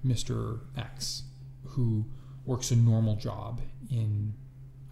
Mister 0.03 0.61
X, 0.77 1.23
who 1.65 2.05
works 2.45 2.71
a 2.71 2.77
normal 2.77 3.17
job 3.17 3.61
in 3.91 4.35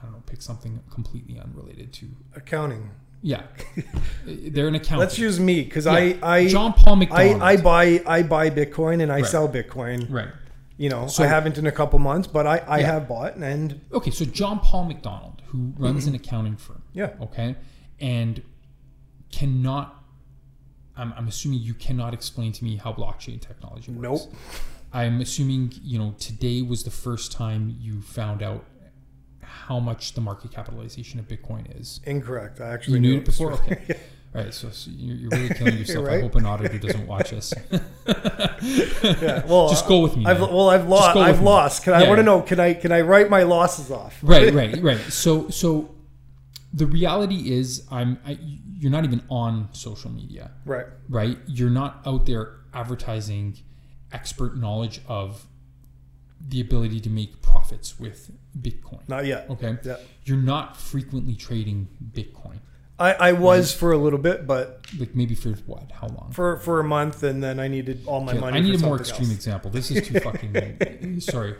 I 0.01 0.05
don't 0.07 0.13
know, 0.15 0.23
pick 0.27 0.43
something 0.43 0.81
completely 0.91 1.39
unrelated 1.41 1.93
to 1.95 2.07
Accounting. 2.37 2.91
yeah, 3.23 3.43
they're 4.27 4.69
an 4.69 4.75
accountant. 4.75 5.01
Let's 5.01 5.19
use 5.19 5.39
me 5.41 5.63
because 5.63 5.87
Yeah. 5.87 5.93
I 5.93 6.19
I 6.23 6.47
John 6.49 6.73
Paul 6.73 6.97
McDonald. 6.97 7.43
I 7.43 7.57
buy 7.57 8.03
I 8.07 8.23
buy 8.23 8.51
Bitcoin 8.51 9.03
and 9.03 9.11
I 9.13 9.17
Right. 9.21 9.27
sell 9.27 9.49
Bitcoin. 9.49 10.11
right. 10.11 10.29
You 10.77 10.89
know, 10.89 11.07
So- 11.07 11.23
I 11.23 11.29
haven't 11.29 11.57
in 11.57 11.67
a 11.69 11.73
couple 11.73 11.99
months, 12.01 12.27
but 12.27 12.47
I, 12.49 12.59
I 12.59 12.81
Yeah. 12.81 12.87
have 12.93 13.09
bought 13.09 13.37
and 13.37 13.81
Okay, 13.93 14.11
so 14.11 14.25
John 14.25 14.59
Paul 14.59 14.87
McDonald, 14.87 15.41
who 15.47 15.73
runs 15.79 16.01
mm-hmm. 16.01 16.09
an 16.11 16.15
accounting 16.17 16.57
firm, 16.57 16.83
yeah, 16.93 17.11
okay, 17.21 17.55
and 18.01 18.43
cannot. 19.33 20.03
I'm, 20.97 21.13
I'm 21.17 21.27
assuming 21.29 21.61
you 21.61 21.75
cannot 21.75 22.15
explain 22.15 22.53
to 22.53 22.65
me 22.65 22.77
how 22.77 22.93
blockchain 22.93 23.41
technology 23.41 23.91
works. 23.93 24.27
Nope. 24.27 24.35
I'm 24.93 25.21
assuming 25.21 25.73
you 25.83 25.99
know 25.99 26.15
today 26.21 26.63
was 26.63 26.85
the 26.85 26.91
first 26.91 27.33
time 27.33 27.77
you 27.81 28.01
found 28.01 28.43
out 28.43 28.65
how 29.43 29.81
much 29.81 30.13
the 30.15 30.21
market 30.21 30.53
capitalization 30.53 31.19
of 31.19 31.27
Bitcoin 31.29 31.79
is. 31.81 32.01
incorrect. 32.05 32.61
I 32.61 32.69
actually 32.73 32.95
You 32.95 33.01
knew 33.01 33.13
knew 33.15 33.19
it 33.19 33.25
before. 33.25 33.53
Okay. 33.55 33.83
Yeah. 33.89 33.97
All 34.37 34.43
right, 34.43 34.53
so, 34.53 34.69
so 34.71 34.91
you're, 34.93 35.15
you're 35.17 35.31
really 35.31 35.55
killing 35.55 35.79
yourself. 35.79 36.09
I 36.09 36.21
hope 36.21 36.35
an 36.35 36.45
auditor 36.45 36.77
doesn't 36.79 37.07
watch 37.07 37.33
us. 37.33 37.55
yeah. 38.63 39.45
Well, 39.47 39.69
Just 39.69 39.87
go 39.87 40.01
with 40.01 40.17
me. 40.17 40.25
I've 40.27 40.41
man. 40.41 40.53
well, 40.53 40.71
I've 40.71 40.89
lost. 40.89 41.17
I've 41.17 41.39
me. 41.39 41.45
lost. 41.47 41.83
Can 41.85 41.93
I 41.95 42.03
Yeah. 42.03 42.09
want 42.09 42.19
to 42.19 42.23
know? 42.25 42.43
Can 42.43 42.59
I 42.59 42.75
can 42.75 42.91
I 42.93 43.01
write 43.03 43.31
my 43.31 43.43
losses 43.45 43.91
off? 43.93 44.19
right 44.23 44.53
right 44.53 44.81
right 44.83 44.99
so 45.01 45.49
so 45.51 45.95
the 46.73 46.87
reality 46.87 47.53
is 47.53 47.87
i'm 47.93 48.19
I, 48.27 48.37
you're 48.85 48.93
not 48.93 49.03
even 49.05 49.23
on 49.31 49.69
social 49.73 50.11
media 50.11 50.51
Right. 50.67 50.85
right 51.09 51.39
you're 51.47 51.71
not 51.71 52.03
out 52.05 52.27
there 52.27 52.57
advertising 52.75 53.57
expert 54.13 54.59
knowledge 54.59 55.01
of 55.09 55.47
the 56.47 56.61
ability 56.61 57.01
to 57.01 57.09
make 57.09 57.41
profits 57.41 57.99
with 57.99 58.31
Bitcoin. 58.61 59.09
Not 59.09 59.25
yet. 59.25 59.49
Okay. 59.49 59.79
Yeah. 59.83 59.97
You're 60.27 60.37
not 60.37 60.77
frequently 60.77 61.35
trading 61.35 61.89
Bitcoin. 62.13 62.59
I, 62.97 63.13
I 63.15 63.33
was 63.33 63.75
for 63.75 63.91
a 63.91 63.97
little 63.99 64.21
bit, 64.21 64.47
but 64.47 64.87
Like 64.99 65.17
maybe 65.17 65.35
for 65.35 65.51
what? 65.67 65.91
How 65.91 66.07
long? 66.07 66.31
for 66.33 66.59
for 66.59 66.79
a 66.79 66.85
month, 66.85 67.25
and 67.25 67.43
then 67.43 67.59
I 67.59 67.67
needed 67.67 68.03
all 68.07 68.21
my 68.21 68.33
Okay, 68.33 68.41
money. 68.41 68.59
I 68.59 68.61
need 68.61 68.79
for 68.79 68.85
a 68.87 68.89
more 68.89 69.01
extreme 69.01 69.31
else. 69.31 69.35
example. 69.37 69.71
This 69.73 69.91
is 69.91 70.07
too 70.07 70.21
fucking. 70.29 71.19
sorry. 71.21 71.57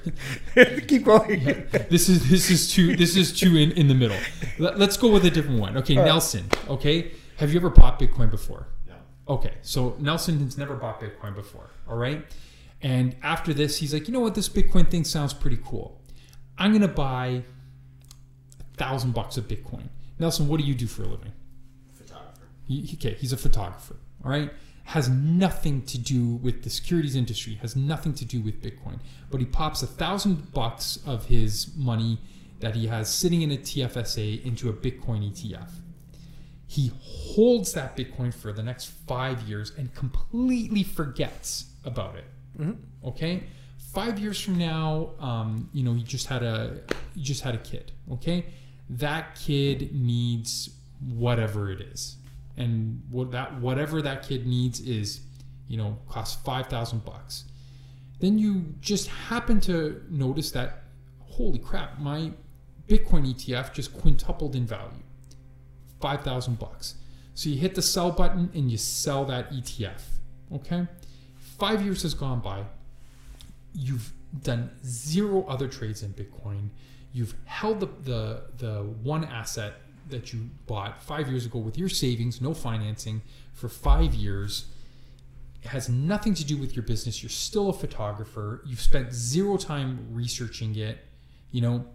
Keep 0.87 1.05
going. 1.05 1.41
This 1.91 2.09
is 2.09 2.31
this 2.31 2.51
is 2.51 2.73
too 2.73 2.95
this 2.95 3.17
is 3.17 3.33
too 3.33 3.57
in, 3.57 3.73
in 3.73 3.89
the 3.89 3.95
middle. 3.95 4.17
Let, 4.61 4.81
us 4.81 4.97
go 4.97 5.09
with 5.11 5.25
a 5.25 5.31
different 5.31 5.59
one. 5.61 5.77
Okay, 5.79 5.97
All 5.97 6.03
right. 6.03 6.09
Nelson. 6.09 6.45
Okay, 6.69 7.11
have 7.39 7.51
you 7.53 7.59
ever 7.59 7.71
bought 7.71 7.99
Bitcoin 7.99 8.31
before? 8.31 8.69
No. 8.87 8.95
Okay, 9.29 9.55
so 9.63 9.97
Nelson 9.99 10.39
has 10.45 10.57
never 10.57 10.77
bought 10.77 11.01
Bitcoin 11.01 11.35
before. 11.35 11.69
All 11.89 11.97
right, 11.97 12.25
and 12.81 13.17
after 13.25 13.53
this, 13.53 13.79
he's 13.79 13.93
like, 13.93 14.07
you 14.07 14.15
know 14.15 14.21
what, 14.21 14.37
this 14.37 14.49
Bitcoin 14.49 14.89
thing 14.89 15.03
sounds 15.03 15.35
pretty 15.35 15.59
cool. 15.65 16.01
I'm 16.59 16.73
gonna 16.73 16.87
buy 16.87 17.43
a 18.73 18.77
thousand 18.77 19.15
bucks 19.15 19.37
of 19.37 19.49
Bitcoin. 19.49 19.89
Nelson, 20.19 20.49
what 20.49 20.61
do 20.61 20.67
you 20.67 20.75
do 20.75 20.87
for 20.87 21.03
a 21.03 21.07
living? 21.07 21.33
Photographer. 21.93 22.49
He, 22.65 22.83
he- 22.83 22.97
okay, 22.97 23.15
he's 23.19 23.33
a 23.33 23.37
photographer. 23.37 23.97
All 24.25 24.31
right, 24.31 24.51
has 24.85 25.09
nothing 25.09 25.83
to 25.87 25.99
do 25.99 26.37
with 26.37 26.63
the 26.63 26.71
securities 26.71 27.17
industry. 27.17 27.55
Has 27.63 27.75
nothing 27.77 28.15
to 28.15 28.25
do 28.25 28.41
with 28.41 28.63
Bitcoin. 28.63 29.01
But 29.31 29.41
he 29.41 29.47
pops 29.47 29.83
a 29.83 29.87
thousand 29.87 30.53
bucks 30.53 30.99
of 31.07 31.27
his 31.27 31.75
money 31.77 32.19
that 32.61 32.75
he 32.77 32.87
has 32.87 33.13
sitting 33.13 33.43
in 33.43 33.51
a 33.53 33.57
TFSA 33.57 34.45
into 34.45 34.69
a 34.69 34.73
Bitcoin 34.73 35.31
ETF. 35.31 35.71
He 36.67 36.91
holds 37.03 37.73
that 37.75 37.97
Bitcoin 37.97 38.33
for 38.33 38.53
the 38.53 38.63
next 38.63 38.87
five 39.07 39.43
years 39.43 39.73
and 39.77 39.93
completely 39.95 40.83
forgets 40.83 41.67
about 41.85 42.17
it. 42.17 42.25
Okay, 43.05 43.43
five 43.93 44.19
years 44.19 44.41
from 44.41 44.57
now, 44.59 45.11
um, 45.19 45.69
you 45.73 45.83
know, 45.83 45.93
he 45.93 46.03
just 46.03 46.27
had 46.29 46.43
a 46.43 46.81
he 47.15 47.23
just 47.23 47.43
had 47.43 47.55
a 47.55 47.59
kid. 47.59 47.93
Okay, 48.13 48.47
that 48.89 49.35
kid 49.35 49.95
needs 49.95 50.71
whatever 51.01 51.71
it 51.71 51.81
is, 51.81 52.17
and 52.57 53.03
what 53.11 53.31
that 53.33 53.61
whatever 53.61 54.03
that 54.03 54.23
kid 54.23 54.47
needs 54.47 54.81
is, 54.81 55.21
you 55.69 55.77
know, 55.77 55.99
costs 56.09 56.43
five 56.45 56.67
thousand 56.67 57.05
bucks. 57.05 57.45
Then 58.21 58.39
you 58.39 58.75
just 58.81 59.09
happen 59.09 59.61
to 59.63 60.03
notice 60.09 60.51
that, 60.53 60.85
holy 61.21 61.59
crap, 61.59 61.99
my 61.99 62.33
Bitcoin 62.89 63.27
ETF 63.27 63.73
just 63.73 63.93
quintupled 63.99 64.55
in 64.55 64.67
value, 64.67 65.03
five 66.01 66.23
thousand 66.23 66.59
bucks. 66.59 66.97
So 67.35 67.51
you 67.51 67.57
hit 67.59 67.75
the 67.75 67.83
sell 67.83 68.13
button 68.13 68.51
and 68.55 68.71
you 68.71 68.77
sell 68.79 69.25
that 69.27 69.51
ETF. 69.51 70.03
Okay, 70.53 70.87
five 71.59 71.83
years 71.83 72.03
has 72.03 72.15
gone 72.15 72.41
by. 72.41 72.65
You've 73.73 74.13
done 74.43 74.71
zero 74.85 75.45
other 75.49 75.69
trades 75.69 76.03
in 76.03 76.13
Bitcoin. 76.13 76.69
You've 77.15 77.35
held 77.47 77.81
the, 77.81 77.87
the 78.03 78.43
the 78.59 78.83
one 79.03 79.25
asset 79.25 79.75
that 80.11 80.33
you 80.35 80.51
bought 80.67 81.03
five 81.03 81.29
years 81.31 81.47
ago 81.47 81.59
with 81.61 81.79
your 81.79 81.89
savings, 81.89 82.41
no 82.43 82.53
financing, 82.53 83.23
for 83.55 83.69
five 83.71 84.13
years. 84.13 84.67
It 85.63 85.69
has 85.69 85.89
nothing 85.89 86.35
to 86.35 86.45
do 86.45 86.59
with 86.59 86.77
your 86.77 86.83
business. 86.83 87.23
You're 87.23 87.31
still 87.31 87.71
a 87.71 87.73
photographer. 87.73 88.63
You've 88.67 88.83
spent 88.83 89.15
zero 89.15 89.57
time 89.57 90.09
researching 90.11 90.77
it. 90.77 90.99
You 91.53 91.63
know, 91.63 91.87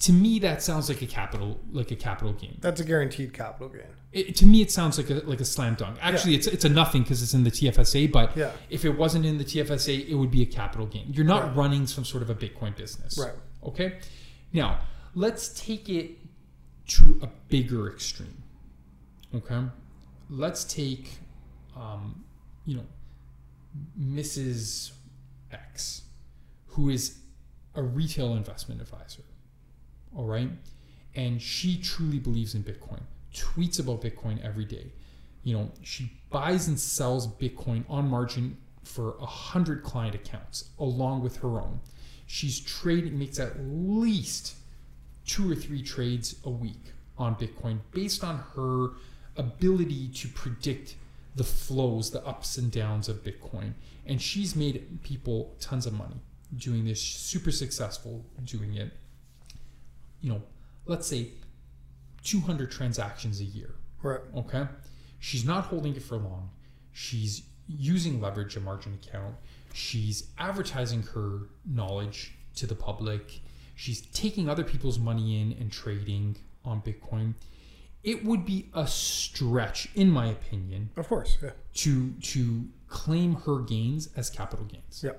to 0.00 0.12
me 0.12 0.38
that 0.38 0.62
sounds 0.62 0.88
like 0.88 1.02
a 1.02 1.06
capital 1.06 1.58
like 1.70 1.90
a 1.90 1.96
capital 1.96 2.32
gain. 2.32 2.56
That's 2.60 2.80
a 2.80 2.84
guaranteed 2.84 3.34
capital 3.34 3.68
gain. 3.68 3.82
It, 4.12 4.36
to 4.36 4.46
me, 4.46 4.62
it 4.62 4.70
sounds 4.70 4.96
like 4.96 5.10
a 5.10 5.14
like 5.28 5.40
a 5.40 5.44
slam 5.44 5.74
dunk. 5.74 5.98
Actually, 6.00 6.36
it's 6.36 6.46
it's 6.46 6.64
a 6.64 6.68
nothing 6.68 7.02
because 7.02 7.20
it's 7.24 7.34
in 7.34 7.42
the 7.42 7.50
TFSA. 7.50 8.12
But 8.12 8.36
Yeah. 8.36 8.52
if 8.70 8.84
it 8.84 8.90
wasn't 8.96 9.26
in 9.26 9.36
the 9.38 9.44
TFSA, 9.44 10.08
it 10.08 10.14
would 10.14 10.30
be 10.30 10.42
a 10.42 10.46
capital 10.46 10.86
gain. 10.86 11.12
You're 11.12 11.24
not 11.26 11.42
Right. 11.48 11.56
running 11.56 11.86
some 11.88 12.04
sort 12.04 12.22
of 12.22 12.30
a 12.30 12.34
Bitcoin 12.36 12.76
business. 12.76 13.18
Right. 13.18 13.34
Okay. 13.64 13.98
Now 14.54 14.78
let's 15.14 15.48
take 15.48 15.90
it 15.90 16.16
to 16.86 17.20
a 17.22 17.28
bigger 17.48 17.92
extreme. 17.92 18.42
Okay. 19.34 19.60
Let's 20.30 20.64
take, 20.64 21.18
um, 21.76 22.24
you 22.64 22.76
know, 22.76 22.86
Mrs. 24.00 24.92
X, 25.52 26.02
who 26.68 26.88
is 26.88 27.18
a 27.74 27.82
retail 27.82 28.34
investment 28.34 28.80
advisor. 28.80 29.24
All 30.16 30.24
right. 30.24 30.50
And 31.16 31.42
she 31.42 31.76
truly 31.76 32.18
believes 32.18 32.54
in 32.54 32.62
Bitcoin, 32.62 33.00
tweets 33.34 33.80
about 33.80 34.02
Bitcoin 34.02 34.42
every 34.44 34.64
day. 34.64 34.92
You 35.42 35.58
know, 35.58 35.72
she 35.82 36.12
buys 36.30 36.68
and 36.68 36.78
sells 36.78 37.26
Bitcoin 37.26 37.84
on 37.88 38.08
margin 38.08 38.56
for 38.84 39.16
a 39.20 39.26
hundred 39.26 39.82
client 39.82 40.14
accounts 40.14 40.70
along 40.78 41.22
with 41.22 41.38
her 41.38 41.60
own. 41.60 41.80
She's 42.34 42.58
trading, 42.58 43.16
makes 43.16 43.38
at 43.38 43.52
least 43.60 44.56
two 45.24 45.48
or 45.48 45.54
three 45.54 45.84
trades 45.84 46.34
a 46.42 46.50
week 46.50 46.90
on 47.16 47.36
Bitcoin 47.36 47.78
based 47.92 48.24
on 48.24 48.42
her 48.56 48.88
ability 49.36 50.08
to 50.08 50.26
predict 50.26 50.96
the 51.36 51.44
flows, 51.44 52.10
the 52.10 52.26
ups 52.26 52.58
and 52.58 52.72
downs 52.72 53.08
of 53.08 53.22
Bitcoin. 53.22 53.74
And 54.04 54.20
she's 54.20 54.56
made 54.56 54.98
people 55.04 55.54
tons 55.60 55.86
of 55.86 55.92
money 55.92 56.16
doing 56.56 56.84
this, 56.84 57.00
super 57.00 57.52
successful 57.52 58.24
doing 58.42 58.74
it. 58.74 58.90
You 60.20 60.30
know, 60.30 60.42
let's 60.86 61.06
say 61.06 61.28
200 62.24 62.68
transactions 62.68 63.40
a 63.40 63.44
year. 63.44 63.76
Right. 64.02 64.18
Okay. 64.36 64.66
She's 65.20 65.44
not 65.44 65.66
holding 65.66 65.94
it 65.94 66.02
for 66.02 66.16
long. 66.16 66.50
She's 66.92 67.44
using 67.68 68.20
leverage, 68.20 68.56
a 68.56 68.60
margin 68.60 68.98
account. 69.00 69.36
She's 69.74 70.28
advertising 70.38 71.02
her 71.14 71.48
knowledge 71.66 72.32
to 72.56 72.66
the 72.66 72.76
public. 72.76 73.40
She's 73.74 74.02
taking 74.02 74.48
other 74.48 74.62
people's 74.62 75.00
money 75.00 75.40
in 75.40 75.52
and 75.58 75.70
trading 75.72 76.36
on 76.64 76.80
Bitcoin. 76.80 77.34
It 78.04 78.24
would 78.24 78.44
be 78.46 78.68
a 78.72 78.86
stretch, 78.86 79.88
in 79.96 80.10
my 80.10 80.26
opinion, 80.28 80.90
Of 80.96 81.08
course. 81.08 81.38
Yeah. 81.42 81.50
to 81.74 82.12
to 82.12 82.68
claim 82.86 83.34
her 83.46 83.60
gains 83.62 84.10
as 84.14 84.30
capital 84.30 84.64
gains. 84.66 85.02
Yeah. 85.04 85.12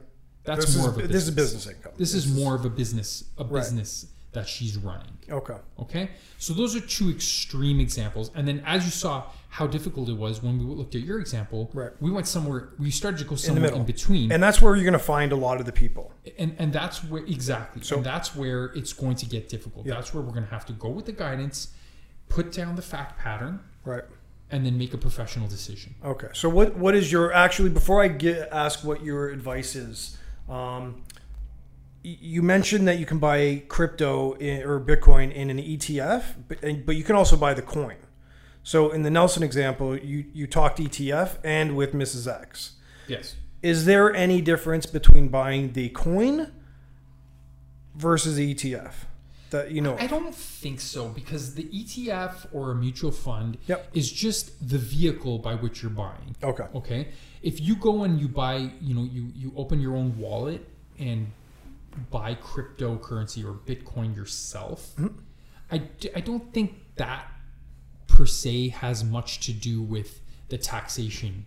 That's 0.46 0.68
this 0.68 0.78
more 0.78 0.89
is, 0.91 0.98
of 0.98 1.04
a 1.04 1.08
this 1.08 1.24
is 1.28 1.32
business. 1.32 1.54
business 1.65 1.76
income. 1.76 1.91
This 1.98 2.13
is 2.13 2.32
more 2.34 2.56
of 2.56 2.63
a 2.63 2.70
business, 2.70 3.26
a 3.38 3.44
Right. 3.44 3.60
business 3.62 4.08
that 4.32 4.48
she's 4.48 4.78
running. 4.78 5.18
Okay. 5.30 5.58
Okay, 5.80 6.12
so 6.38 6.54
those 6.54 6.76
are 6.76 6.82
two 6.82 7.10
extreme 7.10 7.80
examples, 7.82 8.32
and 8.36 8.48
then 8.48 8.62
as 8.65 8.86
you 8.86 8.91
saw 8.91 9.32
how 9.56 9.65
difficult 9.65 10.10
it 10.10 10.18
was 10.18 10.44
when 10.44 10.58
we 10.60 10.65
looked 10.65 10.96
at 10.96 11.02
your 11.02 11.18
example, 11.18 11.70
Right. 11.74 11.91
we 12.02 12.12
went 12.12 12.28
somewhere. 12.28 12.70
We 12.78 12.91
started 12.91 13.20
to 13.20 13.24
go 13.24 13.36
somewhere 13.38 13.65
in, 13.68 13.72
middle. 13.72 13.84
between, 13.86 14.30
And 14.34 14.44
that's 14.44 14.62
where 14.62 14.76
you're 14.76 14.84
going 14.84 15.00
to 15.04 15.08
find 15.15 15.32
a 15.32 15.38
lot 15.38 15.62
of 15.62 15.65
the 15.65 15.72
people. 15.72 16.12
and 16.38 16.54
and 16.60 16.74
that's 16.74 16.98
where 17.06 17.24
exactly, 17.24 17.82
So- 17.82 17.96
and 17.98 18.06
that's 18.06 18.36
where 18.36 18.65
it's 18.80 18.91
going 18.91 19.15
to 19.18 19.26
get 19.26 19.48
difficult. 19.48 19.86
Yeah. 19.86 19.94
That's 19.96 20.13
where 20.13 20.22
we're 20.22 20.34
going 20.34 20.44
to 20.44 20.52
have 20.52 20.65
to 20.65 20.74
go 20.74 20.89
with 20.89 21.06
the 21.06 21.13
guidance, 21.13 21.70
put 22.28 22.52
down 22.52 22.76
the 22.76 22.82
fact 22.82 23.18
pattern, 23.18 23.62
Right. 23.86 24.04
and 24.52 24.65
then 24.65 24.78
make 24.78 24.94
a 24.94 24.98
professional 24.98 25.48
decision. 25.48 25.96
Okay. 26.04 26.28
So 26.34 26.50
what 26.50 26.76
what 26.78 26.94
is 26.94 27.10
your 27.10 27.32
actually 27.32 27.70
before 27.70 28.04
I 28.04 28.10
get 28.10 28.50
ask 28.52 28.84
what 28.84 29.06
your 29.06 29.30
advice 29.30 29.74
is? 29.74 30.18
Um, 30.50 31.04
you 32.04 32.41
mentioned 32.44 32.88
that 32.89 33.00
you 33.00 33.06
can 33.06 33.20
buy 33.20 33.63
crypto 33.70 34.34
in, 34.34 34.62
or 34.63 34.80
Bitcoin 34.82 35.34
in 35.34 35.50
an 35.50 35.58
ETF, 35.60 36.24
but, 36.50 36.62
and- 36.62 36.86
but 36.86 36.96
you 36.98 37.04
can 37.06 37.15
also 37.15 37.36
buy 37.38 37.54
the 37.54 37.62
coin. 37.63 37.96
So 38.65 38.89
in 38.91 39.04
the 39.04 39.12
Nelson 39.12 39.43
example, 39.43 39.95
you 39.95 40.25
you 40.34 40.47
talked 40.47 40.80
ETF 40.80 41.38
and 41.43 41.75
with 41.78 41.93
Mrs. 41.93 42.28
X. 42.28 42.71
Yes. 43.08 43.36
Is 43.62 43.86
there 43.86 44.12
any 44.13 44.41
difference 44.41 44.88
between 44.88 45.28
buying 45.28 45.73
the 45.73 45.89
coin 45.89 46.51
versus 47.95 48.36
the 48.38 48.54
ETF? 48.56 48.93
That 49.51 49.69
you 49.71 49.82
know. 49.82 49.95
I 49.99 50.08
don't 50.08 50.34
think 50.34 50.82
so 50.82 51.10
because 51.10 51.54
the 51.54 51.65
ETF 51.65 52.47
or 52.51 52.71
a 52.71 52.75
mutual 52.75 53.12
fund 53.12 53.60
Yep. 53.67 53.89
is 53.93 54.12
just 54.12 54.67
the 54.67 54.80
vehicle 54.80 55.38
by 55.38 55.54
which 55.54 55.84
you're 55.84 55.91
buying. 55.91 56.36
Okay. 56.43 56.65
Okay. 56.73 57.08
If 57.43 57.62
you 57.62 57.75
go 57.75 58.04
and 58.04 58.19
you 58.19 58.28
buy, 58.28 58.71
you 58.82 58.95
know, 58.95 59.04
you 59.04 59.32
you 59.36 59.54
open 59.56 59.80
your 59.80 59.95
own 59.95 60.17
wallet 60.17 60.67
and 60.97 61.32
buy 62.10 62.34
cryptocurrency 62.34 63.45
or 63.45 63.54
Bitcoin 63.54 64.15
yourself, 64.15 64.95
Mm-hmm. 64.97 65.19
I, 65.71 65.82
I 66.15 66.19
don't 66.21 66.51
think 66.54 66.75
that 66.95 67.28
per 68.15 68.25
se 68.25 68.69
has 68.69 69.04
much 69.04 69.39
to 69.45 69.54
do 69.54 69.82
with 69.82 70.21
the 70.49 70.58
taxation 70.58 71.45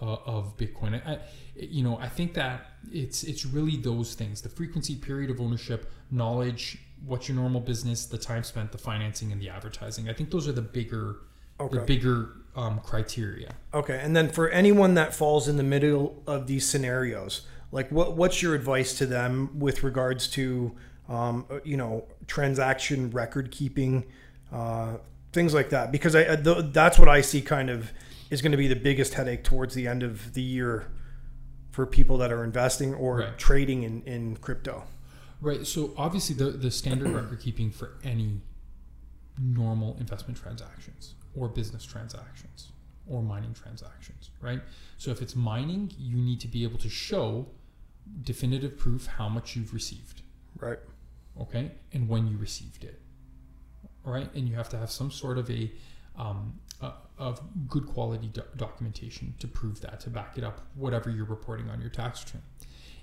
uh, 0.00 0.16
of 0.26 0.56
Bitcoin. 0.56 1.00
I, 1.06 1.18
you 1.54 1.84
know, 1.84 1.98
I 1.98 2.08
think 2.08 2.34
that 2.34 2.66
it's 2.90 3.22
it's 3.22 3.44
really 3.44 3.76
those 3.76 4.14
things: 4.14 4.40
the 4.40 4.48
frequency, 4.48 4.96
period 4.96 5.30
of 5.30 5.40
ownership, 5.40 5.90
knowledge, 6.10 6.78
what's 7.04 7.28
your 7.28 7.36
normal 7.36 7.60
business, 7.60 8.06
the 8.06 8.18
time 8.18 8.42
spent, 8.42 8.72
the 8.72 8.78
financing, 8.78 9.30
and 9.30 9.40
the 9.40 9.48
advertising. 9.48 10.08
I 10.08 10.12
think 10.12 10.30
those 10.30 10.48
are 10.48 10.52
the 10.52 10.62
bigger 10.62 11.16
the 11.58 11.80
bigger 11.80 12.30
um, 12.56 12.80
criteria. 12.80 13.54
Okay, 13.72 14.00
and 14.02 14.16
then 14.16 14.28
for 14.28 14.48
anyone 14.48 14.94
that 14.94 15.14
falls 15.14 15.48
in 15.48 15.56
the 15.56 15.62
middle 15.62 16.22
of 16.26 16.46
these 16.46 16.66
scenarios, 16.68 17.42
like 17.70 17.90
what 17.90 18.16
what's 18.16 18.42
your 18.42 18.54
advice 18.54 18.96
to 18.98 19.06
them 19.06 19.58
with 19.58 19.82
regards 19.82 20.28
to 20.28 20.74
um, 21.08 21.46
you 21.64 21.76
know 21.76 22.06
transaction 22.26 23.10
record 23.10 23.50
keeping, 23.50 24.04
uh, 24.52 24.96
things 25.34 25.52
like 25.52 25.70
that? 25.70 25.92
Because 25.92 26.14
I, 26.14 26.32
I 26.32 26.36
th- 26.36 26.66
that's 26.72 26.98
what 26.98 27.08
I 27.08 27.20
see 27.20 27.42
kind 27.42 27.68
of 27.68 27.92
is 28.30 28.40
going 28.40 28.52
to 28.52 28.58
be 28.58 28.68
the 28.68 28.76
biggest 28.76 29.14
headache 29.14 29.44
towards 29.44 29.74
the 29.74 29.86
end 29.86 30.02
of 30.02 30.32
the 30.34 30.42
year 30.42 30.90
for 31.70 31.84
people 31.86 32.16
that 32.18 32.32
are 32.32 32.42
investing 32.44 32.94
or 32.94 33.18
Right. 33.18 33.38
trading 33.38 33.82
in, 33.82 34.02
in 34.02 34.36
crypto. 34.36 34.84
Right. 35.40 35.66
So 35.66 35.92
obviously, 35.98 36.34
the 36.36 36.50
the 36.56 36.70
standard 36.70 37.08
record 37.10 37.40
keeping 37.40 37.70
for 37.70 37.90
any 38.02 38.40
normal 39.38 39.96
investment 39.98 40.38
transactions 40.38 41.14
or 41.36 41.48
business 41.48 41.84
transactions 41.84 42.70
or 43.06 43.20
mining 43.22 43.52
transactions, 43.52 44.30
right? 44.40 44.62
So 44.96 45.10
if 45.10 45.20
it's 45.20 45.36
mining, 45.36 45.92
you 45.98 46.16
need 46.16 46.40
to 46.40 46.48
be 46.48 46.62
able 46.62 46.78
to 46.78 46.88
show 46.88 47.48
definitive 48.22 48.78
proof 48.78 49.06
how 49.06 49.28
much 49.28 49.56
you've 49.56 49.74
received, 49.74 50.22
Right. 50.58 50.78
okay, 51.40 51.72
and 51.92 52.08
when 52.08 52.26
you 52.28 52.38
received 52.38 52.84
it, 52.84 53.00
right, 54.12 54.28
and 54.34 54.48
you 54.48 54.54
have 54.54 54.68
to 54.70 54.78
have 54.78 54.90
some 54.90 55.10
sort 55.10 55.38
of 55.38 55.50
a 55.50 55.70
um, 56.16 56.60
of 57.18 57.40
good 57.68 57.86
quality 57.86 58.28
do- 58.28 58.42
documentation 58.56 59.34
to 59.38 59.46
prove 59.46 59.80
that 59.80 60.00
to 60.00 60.10
back 60.10 60.36
it 60.36 60.44
up, 60.44 60.60
whatever 60.74 61.10
you're 61.10 61.24
reporting 61.24 61.70
on 61.70 61.80
your 61.80 61.90
tax 61.90 62.24
return. 62.24 62.42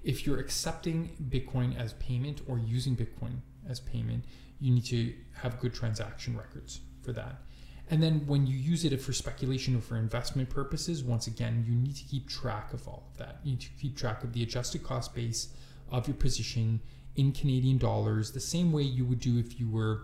If 0.04 0.26
you're 0.26 0.40
accepting 0.40 1.12
Bitcoin 1.30 1.78
as 1.78 1.94
payment 1.94 2.42
or 2.48 2.58
using 2.58 2.96
Bitcoin 2.96 3.40
as 3.70 3.80
payment, 3.80 4.26
you 4.60 4.74
need 4.74 4.86
to 4.86 5.14
have 5.34 5.60
good 5.60 5.74
transaction 5.74 6.36
records 6.38 6.82
for 7.02 7.14
that. 7.14 7.42
And 7.90 8.02
then 8.02 8.26
when 8.26 8.48
you 8.48 8.58
use 8.58 8.86
it 8.86 8.96
for 9.02 9.12
speculation 9.12 9.76
or 9.76 9.82
for 9.82 9.98
investment 9.98 10.50
purposes, 10.50 11.04
once 11.04 11.28
again, 11.28 11.66
you 11.68 11.76
need 11.76 11.96
to 11.96 12.04
keep 12.04 12.30
track 12.30 12.74
of 12.74 12.88
all 12.88 13.10
of 13.12 13.18
that. 13.18 13.40
You 13.44 13.52
need 13.52 13.62
to 13.62 13.70
keep 13.80 13.98
track 13.98 14.24
of 14.24 14.34
the 14.34 14.44
adjusted 14.44 14.84
cost 14.84 15.14
base 15.14 15.50
of 15.90 16.08
your 16.08 16.16
position 16.16 16.82
in 17.16 17.34
Canadian 17.34 17.78
dollars, 17.78 18.32
the 18.32 18.40
same 18.40 18.72
way 18.72 18.84
you 18.84 19.06
would 19.06 19.20
do 19.20 19.38
if 19.38 19.60
you 19.60 19.70
were, 19.70 20.04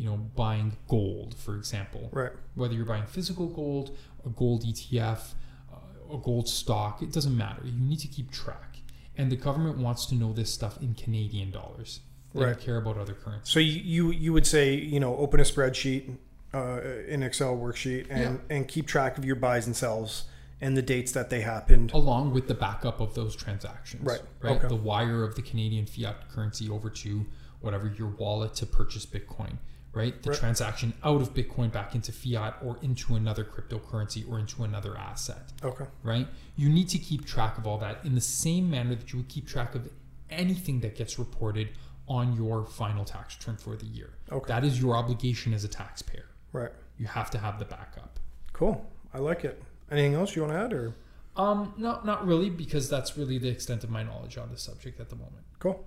you 0.00 0.06
know, 0.08 0.16
buying 0.16 0.76
gold, 0.88 1.34
for 1.34 1.56
example. 1.56 2.08
Right. 2.12 2.32
Whether 2.54 2.74
you're 2.74 2.86
buying 2.94 3.06
physical 3.06 3.48
gold, 3.48 3.86
a 4.24 4.30
gold 4.30 4.64
ETF, 4.64 5.34
uh, 5.72 6.14
a 6.14 6.18
gold 6.18 6.48
stock, 6.48 7.02
it 7.02 7.12
doesn't 7.12 7.36
matter. 7.36 7.62
You 7.64 7.78
need 7.78 8.00
to 8.00 8.08
keep 8.08 8.30
track. 8.30 8.78
And 9.16 9.30
the 9.30 9.36
government 9.36 9.76
wants 9.78 10.06
to 10.06 10.14
know 10.14 10.32
this 10.32 10.50
stuff 10.52 10.80
in 10.80 10.94
Canadian 10.94 11.50
dollars. 11.50 12.00
They 12.32 12.40
Right. 12.40 12.52
don't 12.52 12.60
care 12.60 12.76
about 12.78 12.96
other 12.96 13.12
currencies. 13.14 13.52
So 13.52 13.60
you, 13.60 13.80
you 13.94 14.10
you 14.24 14.32
would 14.32 14.46
say 14.46 14.74
you 14.74 15.00
know 15.00 15.16
open 15.16 15.38
a 15.40 15.42
spreadsheet, 15.42 16.16
uh, 16.54 16.80
an 17.14 17.22
Excel 17.22 17.56
worksheet, 17.56 18.06
and 18.08 18.40
and 18.48 18.66
keep 18.68 18.86
track 18.86 19.18
of 19.18 19.24
your 19.24 19.36
buys 19.36 19.66
and 19.66 19.76
sells 19.76 20.24
and 20.62 20.76
the 20.76 20.82
dates 20.82 21.12
that 21.12 21.28
they 21.30 21.40
happened. 21.40 21.90
along 21.92 22.32
with 22.36 22.46
the 22.46 22.54
backup 22.54 23.00
of 23.00 23.14
those 23.14 23.34
transactions. 23.34 24.04
Right. 24.04 24.22
Right. 24.42 24.56
Okay. 24.56 24.68
The 24.68 24.76
wire 24.92 25.22
of 25.24 25.34
the 25.34 25.42
Canadian 25.42 25.86
fiat 25.86 26.28
currency 26.30 26.68
over 26.70 26.88
to 27.04 27.26
whatever 27.60 27.86
your 27.98 28.08
wallet 28.08 28.54
to 28.60 28.66
purchase 28.66 29.04
Bitcoin. 29.06 29.54
Right. 29.92 30.22
The 30.22 30.30
Right. 30.30 30.38
transaction 30.38 30.92
out 31.02 31.20
of 31.20 31.34
Bitcoin 31.34 31.72
back 31.72 31.94
into 31.96 32.12
fiat 32.12 32.56
or 32.62 32.78
into 32.80 33.16
another 33.16 33.44
cryptocurrency 33.44 34.28
or 34.30 34.38
into 34.38 34.62
another 34.62 34.96
asset. 34.96 35.52
Okay. 35.64 35.86
Right. 36.04 36.28
You 36.56 36.68
need 36.68 36.88
to 36.90 36.98
keep 36.98 37.24
track 37.26 37.58
of 37.58 37.66
all 37.66 37.78
that 37.78 38.04
in 38.04 38.14
the 38.14 38.20
same 38.20 38.70
manner 38.70 38.94
that 38.94 39.12
you 39.12 39.18
would 39.18 39.28
keep 39.28 39.48
track 39.48 39.74
of 39.74 39.90
anything 40.30 40.80
that 40.80 40.94
gets 40.94 41.18
reported 41.18 41.70
on 42.06 42.36
your 42.36 42.64
final 42.66 43.04
tax 43.04 43.36
return 43.38 43.56
for 43.56 43.76
the 43.76 43.86
year. 43.86 44.10
Okay. 44.30 44.46
That 44.48 44.64
is 44.64 44.80
your 44.80 44.94
obligation 44.96 45.52
as 45.54 45.64
a 45.64 45.68
taxpayer. 45.68 46.26
Right. 46.52 46.70
You 46.96 47.06
have 47.06 47.30
to 47.30 47.38
have 47.38 47.58
the 47.58 47.64
backup. 47.64 48.20
Cool. 48.52 48.84
I 49.12 49.18
like 49.18 49.44
it. 49.44 49.60
Anything 49.90 50.14
else 50.14 50.36
you 50.36 50.42
want 50.42 50.52
to 50.54 50.58
add 50.58 50.72
or 50.72 50.94
Um, 51.36 51.72
no, 51.78 52.00
not 52.04 52.26
really, 52.26 52.50
because 52.50 52.88
that's 52.90 53.16
really 53.16 53.38
the 53.38 53.48
extent 53.48 53.82
of 53.84 53.90
my 53.90 54.02
knowledge 54.02 54.36
on 54.36 54.50
this 54.50 54.62
subject 54.62 55.00
at 55.00 55.08
the 55.08 55.16
moment. 55.16 55.44
cool? 55.60 55.84